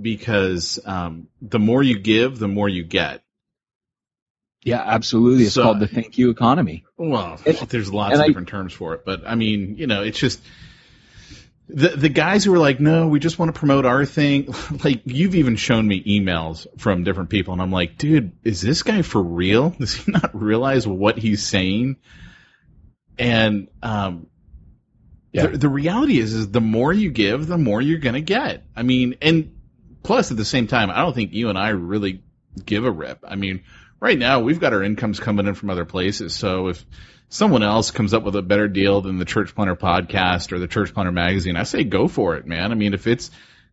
[0.00, 3.22] because um, the more you give, the more you get.
[4.62, 5.44] yeah, absolutely.
[5.44, 6.84] It's So- called the thank you economy.
[6.96, 10.02] Well, And- there's lots of I- different terms for it, but I mean, you know,
[10.02, 10.40] it's just
[11.68, 14.54] the the guys who are like, no, we just want to promote our thing.
[14.84, 18.82] Like, you've even shown me emails from different people, and I'm like, dude, is this
[18.82, 19.70] guy for real?
[19.78, 21.96] Does he not realize what he's saying?
[23.18, 24.26] And um,
[25.32, 25.46] Yeah.
[25.46, 28.64] the, the reality is, is the more you give, the more you're gonna get.
[28.76, 29.56] I mean, and
[30.02, 32.22] plus at the same time, I don't think you and I really
[32.64, 33.20] give a rip.
[33.26, 33.62] I mean,
[34.00, 36.34] right now we've got our incomes coming in from other places.
[36.34, 36.84] So if
[37.34, 40.68] someone else comes up with a better deal than the Church Planter podcast or the
[40.68, 42.70] Church Planter magazine, I say go for it, man.
[42.70, 43.30] I mean, if it's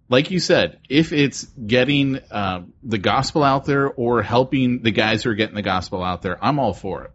[0.09, 5.23] like you said, if it's getting um, the gospel out there or helping the guys
[5.23, 7.11] who are getting the gospel out there, I'm all for it.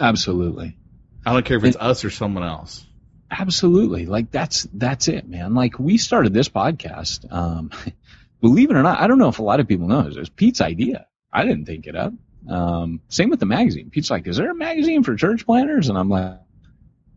[0.00, 0.78] Absolutely.
[1.26, 2.84] I don't care if it's us or someone else.
[3.30, 4.06] Absolutely.
[4.06, 5.54] Like that's that's it, man.
[5.54, 7.30] Like we started this podcast.
[7.30, 7.70] Um,
[8.40, 10.16] believe it or not, I don't know if a lot of people know this.
[10.16, 11.06] It was Pete's idea.
[11.30, 12.14] I didn't think it up.
[12.48, 13.90] Um, same with the magazine.
[13.90, 16.40] Pete's like, "Is there a magazine for church planters?" And I'm like,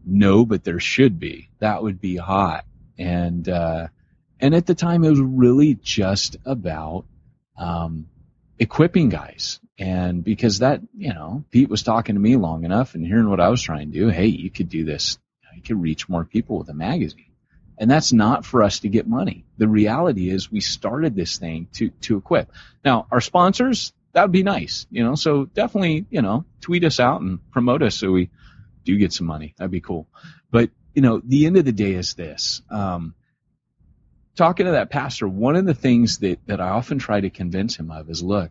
[0.06, 1.50] "No, but there should be.
[1.60, 2.66] That would be hot."
[2.98, 3.88] And uh,
[4.40, 7.06] and at the time, it was really just about
[7.58, 8.08] um,
[8.58, 9.60] equipping guys.
[9.80, 13.40] And because that, you know, Pete was talking to me long enough and hearing what
[13.40, 14.08] I was trying to do.
[14.08, 15.20] Hey, you could do this
[15.58, 17.26] you could reach more people with a magazine.
[17.80, 19.46] And that's not for us to get money.
[19.58, 22.52] The reality is we started this thing to, to equip.
[22.86, 27.00] Now, our sponsors, that would be nice, you know, so definitely, you know, tweet us
[27.00, 28.32] out and promote us so we
[28.84, 29.54] do get some money.
[29.56, 30.08] That'd be cool.
[30.50, 32.64] But, you know, the end of the day is this.
[32.72, 33.14] Um,
[34.36, 37.76] talking to that pastor, one of the things that, that I often try to convince
[37.76, 38.50] him of is look,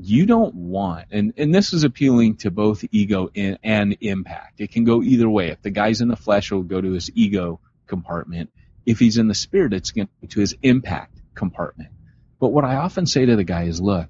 [0.00, 4.60] you don't want, and, and this is appealing to both ego and, and impact.
[4.60, 5.48] It can go either way.
[5.48, 8.50] If the guy's in the flesh, it'll go to his ego compartment.
[8.86, 11.90] If he's in the spirit, it's going to his impact compartment.
[12.38, 14.08] But what I often say to the guy is, look,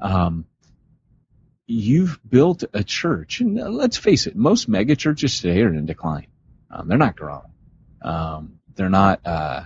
[0.00, 0.44] um,
[1.66, 6.26] you've built a church, and let's face it, most mega churches today are in decline.
[6.70, 7.52] Um, they're not growing.
[8.02, 9.64] Um, they're not, uh,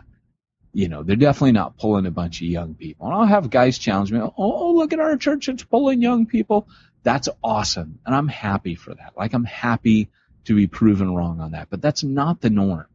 [0.73, 3.07] you know, they're definitely not pulling a bunch of young people.
[3.07, 6.27] And I'll have guys challenge me, oh, oh, look at our church, it's pulling young
[6.27, 6.69] people.
[7.03, 8.01] That's awesome.
[8.05, 9.13] And I'm happy for that.
[9.17, 10.11] Like I'm happy
[10.47, 11.69] to be proven wrong on that.
[11.71, 12.87] But that's not the norm.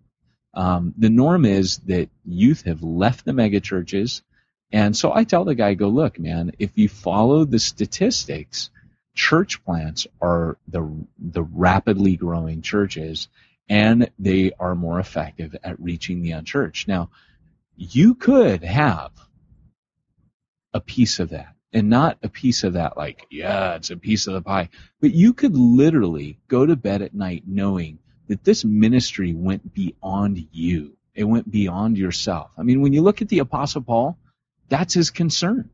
[0.53, 4.23] Um, the norm is that youth have left the mega churches.
[4.71, 8.69] And so I tell the guy, go, look, man, if you follow the statistics,
[9.15, 13.27] church plants are the, the rapidly growing churches
[13.67, 16.87] and they are more effective at reaching the unchurched.
[16.87, 17.09] Now,
[17.77, 19.11] you could have
[20.73, 24.27] a piece of that and not a piece of that like, yeah, it's a piece
[24.27, 24.69] of the pie,
[25.01, 30.47] but you could literally go to bed at night knowing that this ministry went beyond
[30.51, 30.95] you.
[31.15, 32.51] It went beyond yourself.
[32.57, 34.17] I mean, when you look at the apostle Paul,
[34.69, 35.69] that's his concern.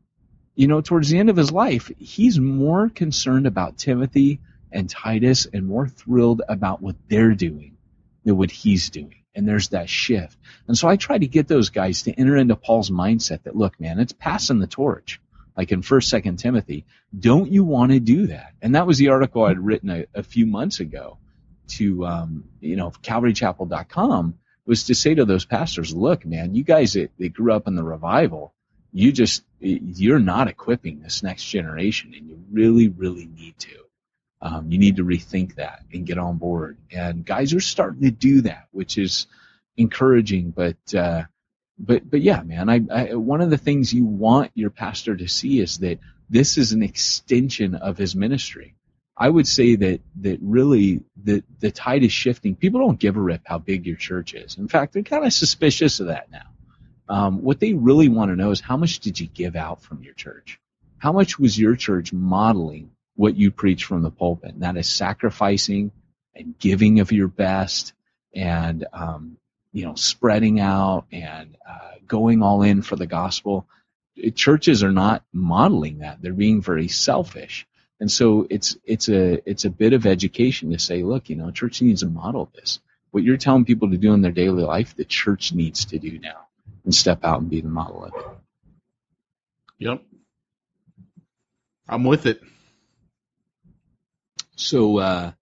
[0.54, 4.40] You know, towards the end of his life, he's more concerned about Timothy
[4.72, 7.76] and Titus and more thrilled about what they're doing
[8.24, 9.14] than what he's doing.
[9.34, 10.38] And there's that shift.
[10.66, 13.78] And so I try to get those guys to enter into Paul's mindset that, look,
[13.78, 15.20] man, it's passing the torch.
[15.56, 16.84] Like in first, second Timothy,
[17.18, 18.54] don't you want to do that?
[18.60, 21.18] And that was the article I'd written a, a few months ago
[21.68, 26.94] to, um, you know, calvarychapel.com was to say to those pastors, look, man, you guys
[26.94, 28.52] that, that grew up in the revival,
[28.96, 33.76] you just, you're not equipping this next generation and you really, really need to.
[34.40, 36.78] Um, you need to rethink that and get on board.
[36.90, 39.26] And guys are starting to do that, which is
[39.76, 40.50] encouraging.
[40.50, 41.24] But uh,
[41.78, 45.28] but but yeah, man, I, I one of the things you want your pastor to
[45.28, 45.98] see is that
[46.30, 48.76] this is an extension of his ministry.
[49.16, 52.56] I would say that that really the the tide is shifting.
[52.56, 54.56] People don't give a rip how big your church is.
[54.56, 56.55] In fact, they're kind of suspicious of that now.
[57.08, 60.02] Um, what they really want to know is how much did you give out from
[60.02, 60.58] your church?
[60.98, 64.52] How much was your church modeling what you preach from the pulpit.
[64.52, 65.90] And that is sacrificing
[66.34, 67.94] and giving of your best
[68.34, 69.38] and, um,
[69.72, 73.66] you know, spreading out and uh, going all in for the gospel.
[74.34, 76.20] Churches are not modeling that.
[76.22, 77.66] They're being very selfish.
[77.98, 81.50] And so it's, it's a, it's a bit of education to say, look, you know,
[81.50, 82.80] church needs to model this.
[83.10, 86.18] What you're telling people to do in their daily life, the church needs to do
[86.18, 86.45] now
[86.86, 88.26] and step out and be the model of it.
[89.78, 90.02] Yep.
[91.86, 92.40] I'm with it.
[94.56, 95.32] So, uh,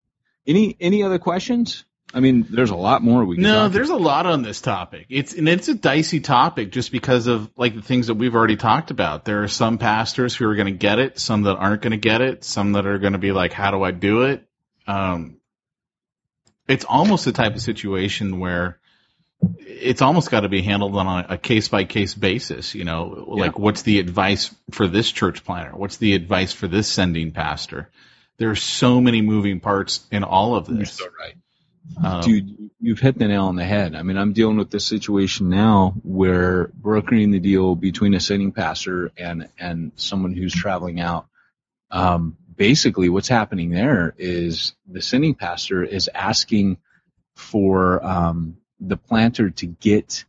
[0.47, 1.85] any any other questions?
[2.13, 3.43] I mean, there's a lot more we can.
[3.43, 5.07] No, there's a lot on this topic.
[5.09, 8.57] It's and it's a dicey topic just because of like the things that we've already
[8.57, 9.25] talked about.
[9.25, 11.97] There are some pastors who are going to get it, some that aren't going to
[11.97, 14.47] get it, some that are going to be like, "How do I do it?"
[14.87, 15.39] Um,
[16.69, 18.79] it's almost the type of situation where
[19.59, 22.75] it's almost got to be handled on a case by case basis.
[22.75, 25.77] You know, like what's the advice for this church planter?
[25.77, 27.91] What's the advice for this sending pastor?
[28.37, 30.93] There are so many moving parts in all of You're this.
[30.93, 31.37] so right.
[32.03, 33.95] Um, Dude, you've hit the nail on the head.
[33.95, 38.53] I mean, I'm dealing with this situation now where brokering the deal between a sending
[38.53, 41.27] pastor and and someone who's traveling out.
[41.91, 46.79] Um, basically, what's happening there is the sending pastor is asking
[47.35, 50.25] for um, the planter to get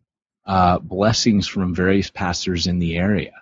[0.46, 3.34] uh, blessings from various pastors in the area.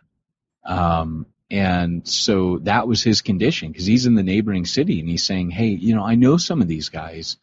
[0.66, 5.24] Um, and so that was his condition because he's in the neighboring city and he's
[5.24, 7.38] saying, Hey, you know, I know some of these guys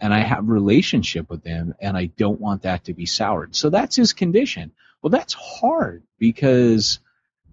[0.00, 3.56] and I have relationship with them and I don't want that to be soured.
[3.56, 4.72] So that's his condition.
[5.02, 7.00] Well, that's hard because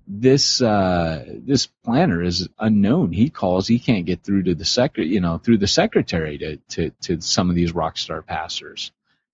[0.06, 3.14] this, uh, this planter is unknown.
[3.14, 6.58] He calls, he can't get through to the sec, you know, through the secretary to,
[6.58, 8.92] to, to some of these rock star pastors.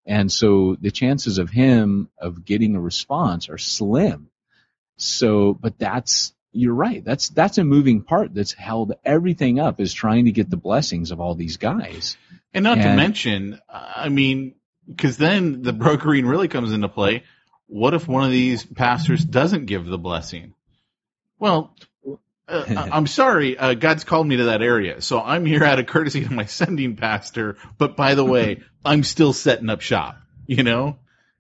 [0.10, 4.32] And so the chances of him of getting a response are slim.
[4.98, 7.06] So, but that's, you're right.
[7.06, 11.12] That's, that's a moving part that's held everything up is trying to get the blessings
[11.12, 12.18] of all these guys.
[12.56, 14.56] And not to mention, I mean,
[14.88, 17.24] because then the brokering really comes into play.
[17.68, 20.56] What if one of these pastors doesn't give the blessing?
[21.38, 21.76] Well,
[22.50, 25.86] uh, I'm sorry, uh, God's called me to that area, so I'm here out of
[25.86, 27.58] courtesy to my sending pastor.
[27.78, 30.18] But by the way, I'm still setting up shop.
[30.48, 30.98] You know,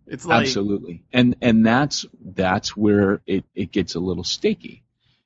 [0.10, 1.03] it's like Absolutely.
[1.14, 4.84] And and that's that's where it, it gets a little sticky.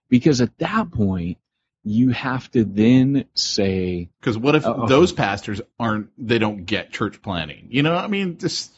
[0.09, 1.38] Because at that point
[1.84, 4.88] you have to then say because what if Uh-oh.
[4.88, 6.09] those pastors aren't?
[6.17, 7.67] They don't get church planting.
[7.71, 8.71] You know, I mean, just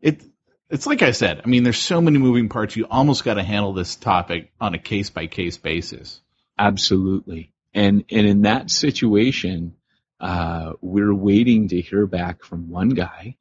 [0.00, 0.22] it.
[0.70, 1.40] It's like I said.
[1.44, 2.74] I mean, there's so many moving parts.
[2.74, 6.20] You almost got to handle this topic on a case by case basis.
[6.58, 7.52] Absolutely.
[7.72, 9.74] And and in that situation,
[10.20, 13.36] uh, we're waiting to hear back from one guy.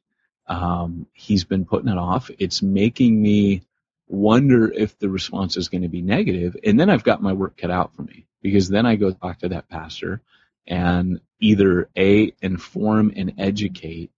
[0.47, 2.29] Um, he's been putting it off.
[2.39, 3.61] It's making me
[4.07, 7.57] wonder if the response is going to be negative, and then I've got my work
[7.57, 10.21] cut out for me because then I go talk to that pastor
[10.67, 14.11] and either a inform and educate,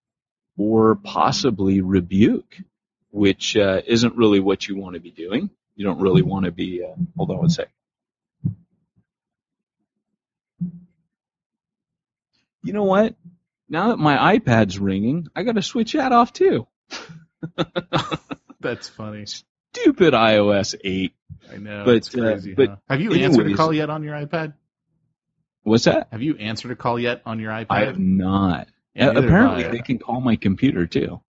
[0.57, 2.57] or possibly rebuke,
[3.11, 5.49] which uh, isn't really what you want to be doing.
[5.75, 6.83] You don't really want to be.
[6.83, 7.74] Uh, hold on one second.
[12.65, 13.15] You know what?
[13.69, 16.67] Now that my iPad's ringing, I got to switch that off too.
[18.59, 19.25] That's funny.
[19.25, 21.13] Stupid iOS 8.
[21.51, 21.85] I know.
[21.85, 22.53] But, it's crazy.
[22.53, 22.75] uh, but huh?
[22.89, 24.53] have you answered a call yet on your iPad?
[25.63, 26.07] What's that?
[26.11, 27.67] Have you answered a call yet on your iPad?
[27.69, 28.67] I have not.
[28.95, 31.21] Yeah, apparently, they can call my computer too.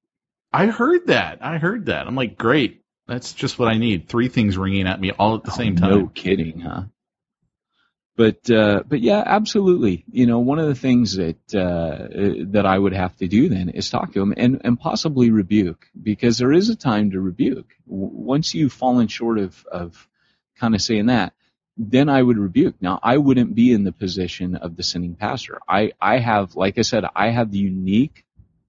[0.53, 1.39] I heard that.
[1.43, 2.07] I heard that.
[2.07, 2.83] I'm like, great.
[3.09, 4.09] That's just what I need.
[4.09, 5.93] Three things ringing at me all at the same time.
[5.93, 6.85] Oh, No kidding, huh?
[8.17, 10.05] But uh, but yeah, absolutely.
[10.11, 13.69] You know, one of the things that uh, that I would have to do then
[13.69, 17.69] is talk to him and and possibly rebuke because there is a time to rebuke.
[17.87, 20.09] Once you've fallen short of of
[20.59, 21.35] kind of saying that,
[21.77, 22.77] then I would rebuke.
[22.81, 25.61] Now I wouldn't be in the position of the sending pastor.
[25.69, 28.25] I I have, like I said, I have the unique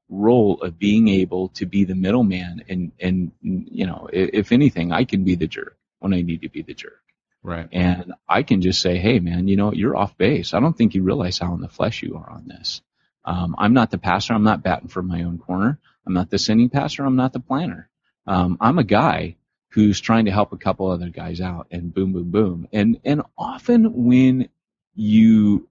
[0.10, 5.06] role of being able to be the middleman and and you know if anything I
[5.06, 7.02] can be the jerk when I need to be the jerk.
[7.48, 7.70] Right.
[7.72, 10.54] And I can just say, hey, man, you know, you're off base.
[10.54, 12.82] I don't think you realize how in the flesh you are on this.
[13.24, 14.34] Um, I'm not the pastor.
[14.34, 15.80] I'm not batting for my own corner.
[16.06, 17.06] I'm not the sending pastor.
[17.06, 17.90] I'm not the planter.
[18.26, 19.38] Um, I'm a guy
[19.70, 22.68] who's trying to help a couple other guys out and boom, boom, boom.
[22.74, 24.50] And, and often when
[24.94, 25.70] you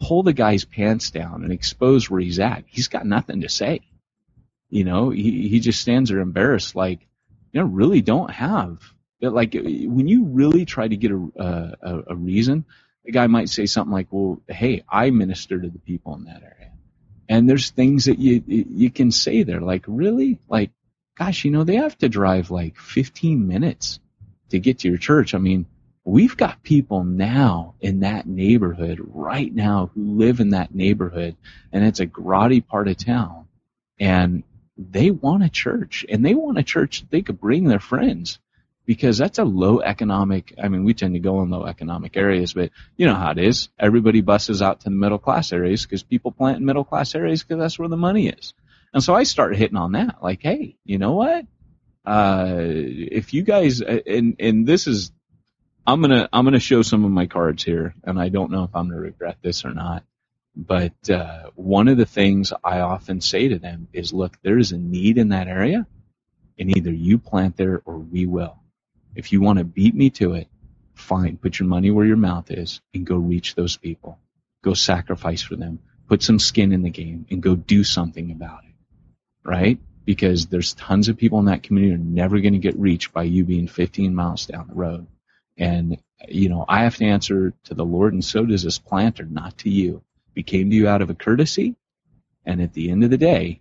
[0.00, 3.80] pull the guy's pants down and expose where he's at, he's got nothing to say.
[4.70, 7.00] You know, he, he just stands there embarrassed, like,
[7.50, 8.78] you know, really don't have
[9.20, 11.30] like when you really try to get a,
[11.82, 12.64] a a reason,
[13.04, 16.42] the guy might say something like, "Well, hey, I minister to the people in that
[16.42, 16.72] area,"
[17.28, 20.70] and there's things that you you can say there, like, "Really?" Like,
[21.16, 24.00] gosh, you know, they have to drive like 15 minutes
[24.50, 25.34] to get to your church.
[25.34, 25.66] I mean,
[26.04, 31.36] we've got people now in that neighborhood right now who live in that neighborhood,
[31.72, 33.46] and it's a grotty part of town,
[33.98, 34.42] and
[34.76, 38.38] they want a church, and they want a church that they could bring their friends
[38.86, 40.54] because that's a low economic.
[40.62, 43.38] I mean, we tend to go in low economic areas, but you know how it
[43.38, 43.68] is.
[43.78, 47.42] Everybody buses out to the middle class areas because people plant in middle class areas
[47.42, 48.54] because that's where the money is.
[48.92, 51.46] And so I started hitting on that, like, hey, you know what?
[52.04, 55.10] Uh, if you guys, and and this is
[55.86, 58.70] I'm gonna I'm gonna show some of my cards here, and I don't know if
[58.74, 60.04] I'm gonna regret this or not.
[60.56, 64.72] But uh, one of the things I often say to them is, look, there is
[64.72, 65.86] a need in that area,
[66.58, 68.56] and either you plant there or we will.
[69.14, 70.48] If you want to beat me to it,
[70.94, 71.36] fine.
[71.36, 74.18] Put your money where your mouth is and go reach those people.
[74.62, 75.80] Go sacrifice for them.
[76.08, 78.74] Put some skin in the game and go do something about it.
[79.48, 79.78] Right?
[80.04, 83.12] Because there's tons of people in that community who are never going to get reached
[83.12, 85.06] by you being 15 miles down the road.
[85.56, 85.98] And,
[86.28, 89.58] you know, I have to answer to the Lord and so does this planter, not
[89.58, 90.02] to you.
[90.34, 91.76] We came to you out of a courtesy.
[92.44, 93.60] And at the end of the day,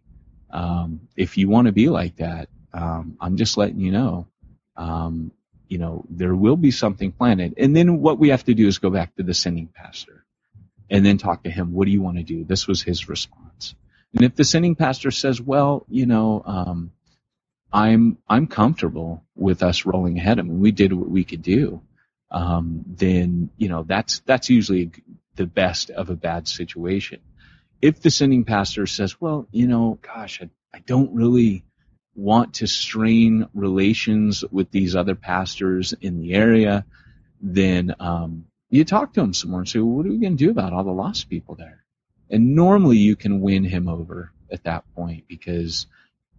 [0.49, 4.27] um, if you want to be like that, um, I'm just letting you know,
[4.75, 5.31] um,
[5.73, 7.55] you know, there will be something planted.
[7.57, 10.23] And then what we have to do is go back to the sending pastor
[10.87, 11.73] and then talk to him.
[11.73, 12.43] What do you want to do?
[12.43, 13.73] This was his response.
[14.13, 16.91] And if the sending pastor says, well, you know, um,
[17.71, 20.37] I'm I'm comfortable with us rolling ahead.
[20.37, 21.81] I mean, we did what we could do.
[22.29, 24.91] Um, then you know that's that's usually
[25.37, 27.19] the best of a bad situation.
[27.81, 31.65] If the sending pastor says, well, you know, gosh, I, I don't really
[32.15, 36.85] want to strain relations with these other pastors in the area,
[37.41, 40.37] then um, you talk to him some more and say, well, what are we going
[40.37, 41.83] to do about all the lost people there?
[42.29, 45.87] And normally you can win him over at that point because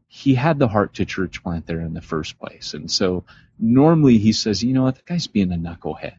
[0.06, 2.74] he had the heart to church plant there in the first place.
[2.74, 3.24] And so
[3.58, 6.14] normally he says, you know what, the guy's being a knucklehead.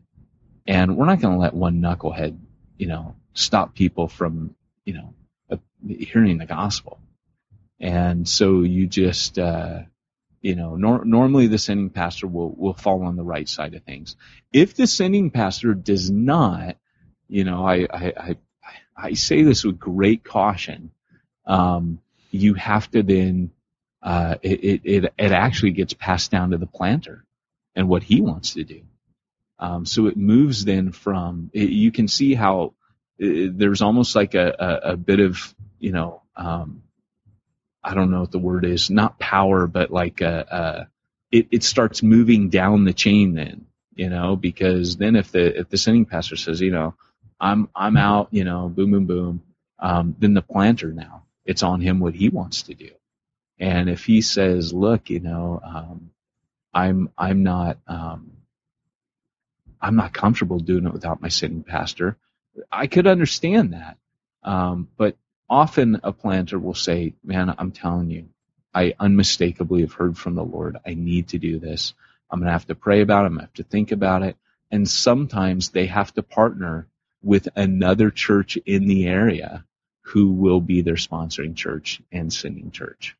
[0.67, 2.37] And we're not going to let one knucklehead,
[2.77, 5.13] you know, stop people from, you know,
[5.49, 6.99] uh, hearing the gospel.
[7.85, 9.81] And so you just, uh,
[10.41, 13.83] you know, nor- normally the sending pastor will, will fall on the right side of
[13.83, 14.15] things.
[14.51, 16.77] If the sending pastor does not,
[17.27, 18.35] you know, I, I, I,
[18.97, 20.93] I say this with great caution.
[21.45, 23.51] Um, you have to then
[24.01, 27.23] uh, it, it, it actually gets passed down to the planter
[27.75, 28.81] and what he wants to do.
[29.59, 32.73] Um, so it moves then from, it, you can see how
[33.19, 36.81] it, there's almost like a, a, a, bit of, you know, um,
[37.85, 40.85] I don't know what the word is, not power, but like a, uh
[41.31, 45.69] it, it starts moving down the chain then, you know, because then if the, if
[45.69, 46.95] the sending pastor says, you know,
[47.39, 49.43] I'm, I'm out, you know, boom, boom, boom,
[49.79, 52.91] um, then the planter now, it's on him what he wants to do.
[53.59, 56.11] And if he says, look, you know, um,
[56.73, 58.33] I'm, I'm not, um,
[59.81, 62.17] I'm not comfortable doing it without my sitting pastor.
[62.71, 63.97] I could understand that.
[64.43, 65.17] Um, but
[65.49, 68.29] often a planter will say, man, I'm telling you,
[68.73, 70.77] I unmistakably have heard from the Lord.
[70.85, 71.93] I need to do this.
[72.29, 73.27] I'm going to have to pray about it.
[73.27, 74.35] I'm going to have to think about it.
[74.71, 76.87] And sometimes they have to partner
[77.21, 79.63] with another church in the area
[80.01, 83.15] who will be their sponsoring church and sending church.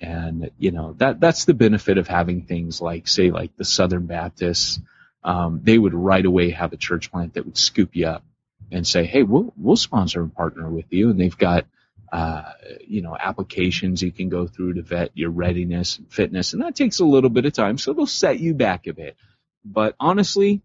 [0.00, 4.06] And, you know, that, that's the benefit of having things like, say, like the Southern
[4.06, 4.80] Baptists.
[5.24, 8.24] Um, they would right away have a church plant that would scoop you up
[8.70, 11.10] and say, Hey, we'll, we'll sponsor and partner with you.
[11.10, 11.66] And they've got,
[12.12, 12.52] uh,
[12.86, 16.52] you know, applications you can go through to vet your readiness and fitness.
[16.52, 17.78] And that takes a little bit of time.
[17.78, 19.16] So it'll set you back a bit.
[19.64, 20.62] But honestly,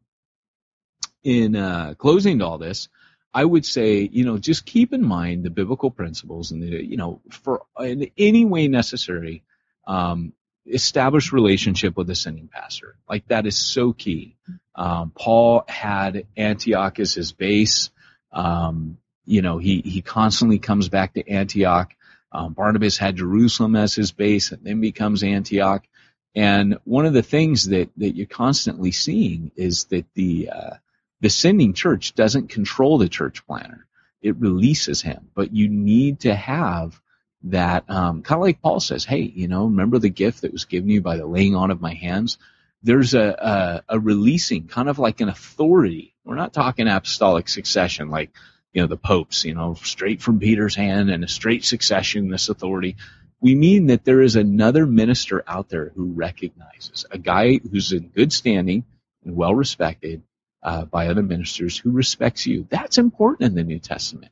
[1.24, 2.90] in, uh, closing to all this,
[3.34, 6.98] I would say, you know, just keep in mind the biblical principles and the, you
[6.98, 9.44] know, for in any way necessary,
[9.88, 10.34] um,
[10.66, 12.96] establish relationship with the sending pastor.
[13.10, 14.36] Like that is so key.
[14.76, 17.90] Um, Paul had Antioch as his base.
[18.32, 21.94] Um, you know, he, he constantly comes back to Antioch.
[22.32, 25.86] Um, Barnabas had Jerusalem as his base and then becomes Antioch.
[26.34, 30.76] And one of the things that, that you're constantly seeing is that the, uh,
[31.20, 33.86] the sending church doesn't control the church planter.
[34.22, 37.01] It releases him, but you need to have
[37.44, 40.66] that, um, kind of like Paul says, hey, you know, remember the gift that was
[40.66, 42.38] given you by the laying on of my hands?
[42.84, 46.16] There's a, a, a releasing, kind of like an authority.
[46.24, 48.32] We're not talking apostolic succession, like,
[48.74, 52.50] you know, the popes, you know, straight from Peter's hand and a straight succession, this
[52.50, 52.96] authority.
[53.40, 58.10] We mean that there is another minister out there who recognizes a guy who's in
[58.10, 58.86] good standing
[59.26, 60.22] and well respected
[60.64, 62.68] uh, by other ministers who respects you.
[62.70, 64.32] That's important in the New Testament.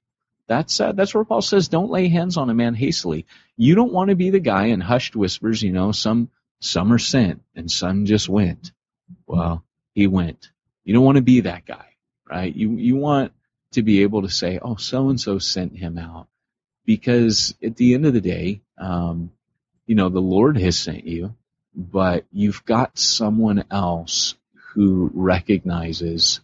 [0.49, 3.93] That's uh, that's where Paul says, "Don't lay hands on a man hastily." You don't
[3.93, 5.61] want to be the guy in hushed whispers.
[5.61, 8.71] You know, some some are sent and some just went.
[9.27, 9.63] Well,
[9.93, 10.49] he went.
[10.83, 11.85] You don't want to be that guy,
[12.27, 12.53] right?
[12.53, 13.31] You you want
[13.73, 16.27] to be able to say, "Oh, so and so sent him out,"
[16.83, 19.31] because at the end of the day, um,
[19.85, 21.35] you know, the Lord has sent you,
[21.75, 24.33] but you've got someone else
[24.73, 26.41] who recognizes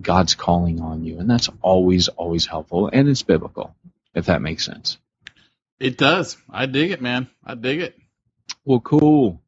[0.00, 1.18] God's calling on you.
[1.18, 2.90] And that's always, always helpful.
[2.92, 3.74] And it's biblical,
[4.14, 4.98] if that makes sense.
[5.78, 6.36] It does.
[6.50, 7.28] I dig it, man.
[7.44, 7.98] I dig it.
[8.64, 9.40] Well, cool.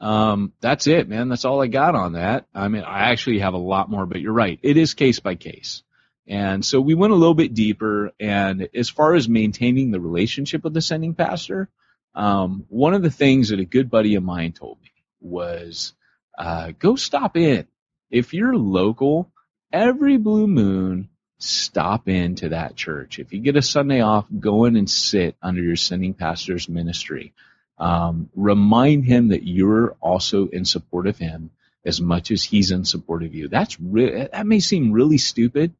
[0.00, 1.28] Um, that's it, man.
[1.28, 2.46] That's all I got on that.
[2.54, 4.58] I mean, I actually have a lot more, but you're right.
[4.62, 5.82] It is case by case.
[6.26, 8.12] And so we went a little bit deeper.
[8.20, 11.68] And as far as maintaining the relationship with the sending pastor,
[12.14, 14.90] um, one of the things that a good buddy of mine told me
[15.20, 15.92] was,
[16.38, 17.66] uh, go stop in.
[18.10, 19.30] If you're local,
[19.72, 23.18] every blue moon, stop into that church.
[23.18, 27.32] If you get a Sunday off, go in and sit under your sending pastor's ministry.
[27.78, 31.50] Um, remind him that you're also in support of him
[31.84, 33.48] as much as he's in support of you.
[33.48, 35.72] That's re- that may seem really stupid,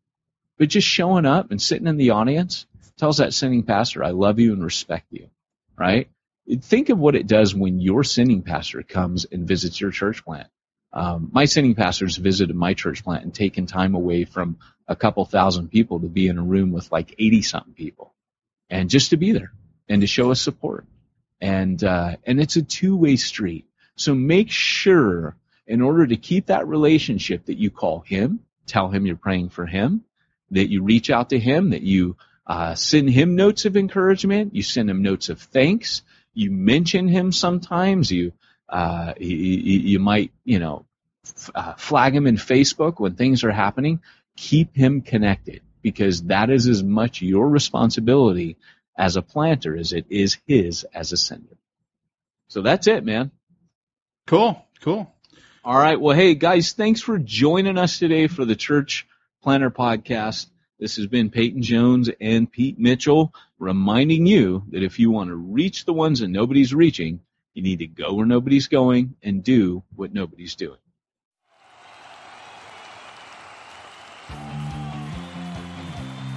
[0.59, 4.39] but just showing up and sitting in the audience tells that sending pastor, I love
[4.39, 5.29] you and respect you,
[5.77, 6.09] right?
[6.63, 10.49] Think of what it does when your sending pastor comes and visits your church plant.
[10.93, 14.59] Um, my sending pastors visited my church plant and taken time away from
[14.89, 18.13] a couple thousand people to be in a room with like 80 something people
[18.69, 19.53] and just to be there
[19.89, 20.85] and to show us support
[21.41, 23.67] and uh, and it's a two way street.
[23.97, 25.37] So make sure,
[25.67, 29.67] in order to keep that relationship, that you call him, tell him you're praying for
[29.67, 30.05] him,
[30.51, 34.63] that you reach out to him, that you uh, send him notes of encouragement, you
[34.63, 36.03] send him notes of thanks,
[36.35, 38.33] you mention him sometimes, you
[38.71, 40.87] uh, you, you, might you know
[41.27, 44.01] f- uh, flag him in Facebook when things are happening.
[44.37, 48.57] Keep him connected because that is as much your responsibility
[48.97, 51.57] as a planter as it is his as a sender.
[52.49, 53.31] So that's it, man.
[54.27, 54.65] Cool.
[54.81, 55.13] Cool.
[55.65, 56.01] All right.
[56.01, 59.07] Well, hey guys, thanks for joining us today for the Church
[59.43, 60.47] Planter Podcast.
[60.79, 65.37] This has been Peyton Jones and Pete Mitchell reminding you that if you want to
[65.37, 67.21] reach the ones that nobody's reaching,
[67.55, 70.79] you need to go where nobody's going and do what nobody's doing.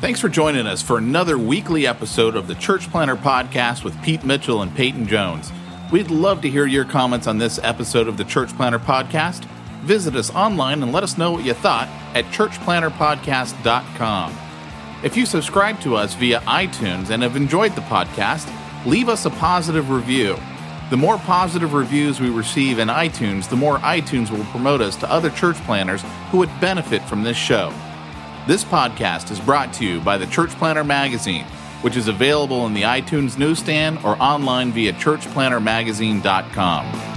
[0.02, 4.26] Thanks for joining us for another weekly episode of the Church Planter Podcast with Pete
[4.26, 5.50] Mitchell and Peyton Jones.
[5.94, 9.46] We'd love to hear your comments on this episode of the Church Planter Podcast.
[9.84, 14.38] Visit us online and let us know what you thought at churchplanterpodcast.com.
[15.04, 18.54] If you subscribe to us via iTunes and have enjoyed the podcast,
[18.86, 20.38] leave us a positive review.
[20.94, 25.12] The more positive reviews we receive in iTunes, the more iTunes will promote us to
[25.12, 27.74] other church planters who would benefit from this show.
[28.46, 31.46] This podcast is brought to you by the Church Planter Magazine,
[31.82, 37.13] which is available in the iTunes newsstand or online via churchplantermagazine.com.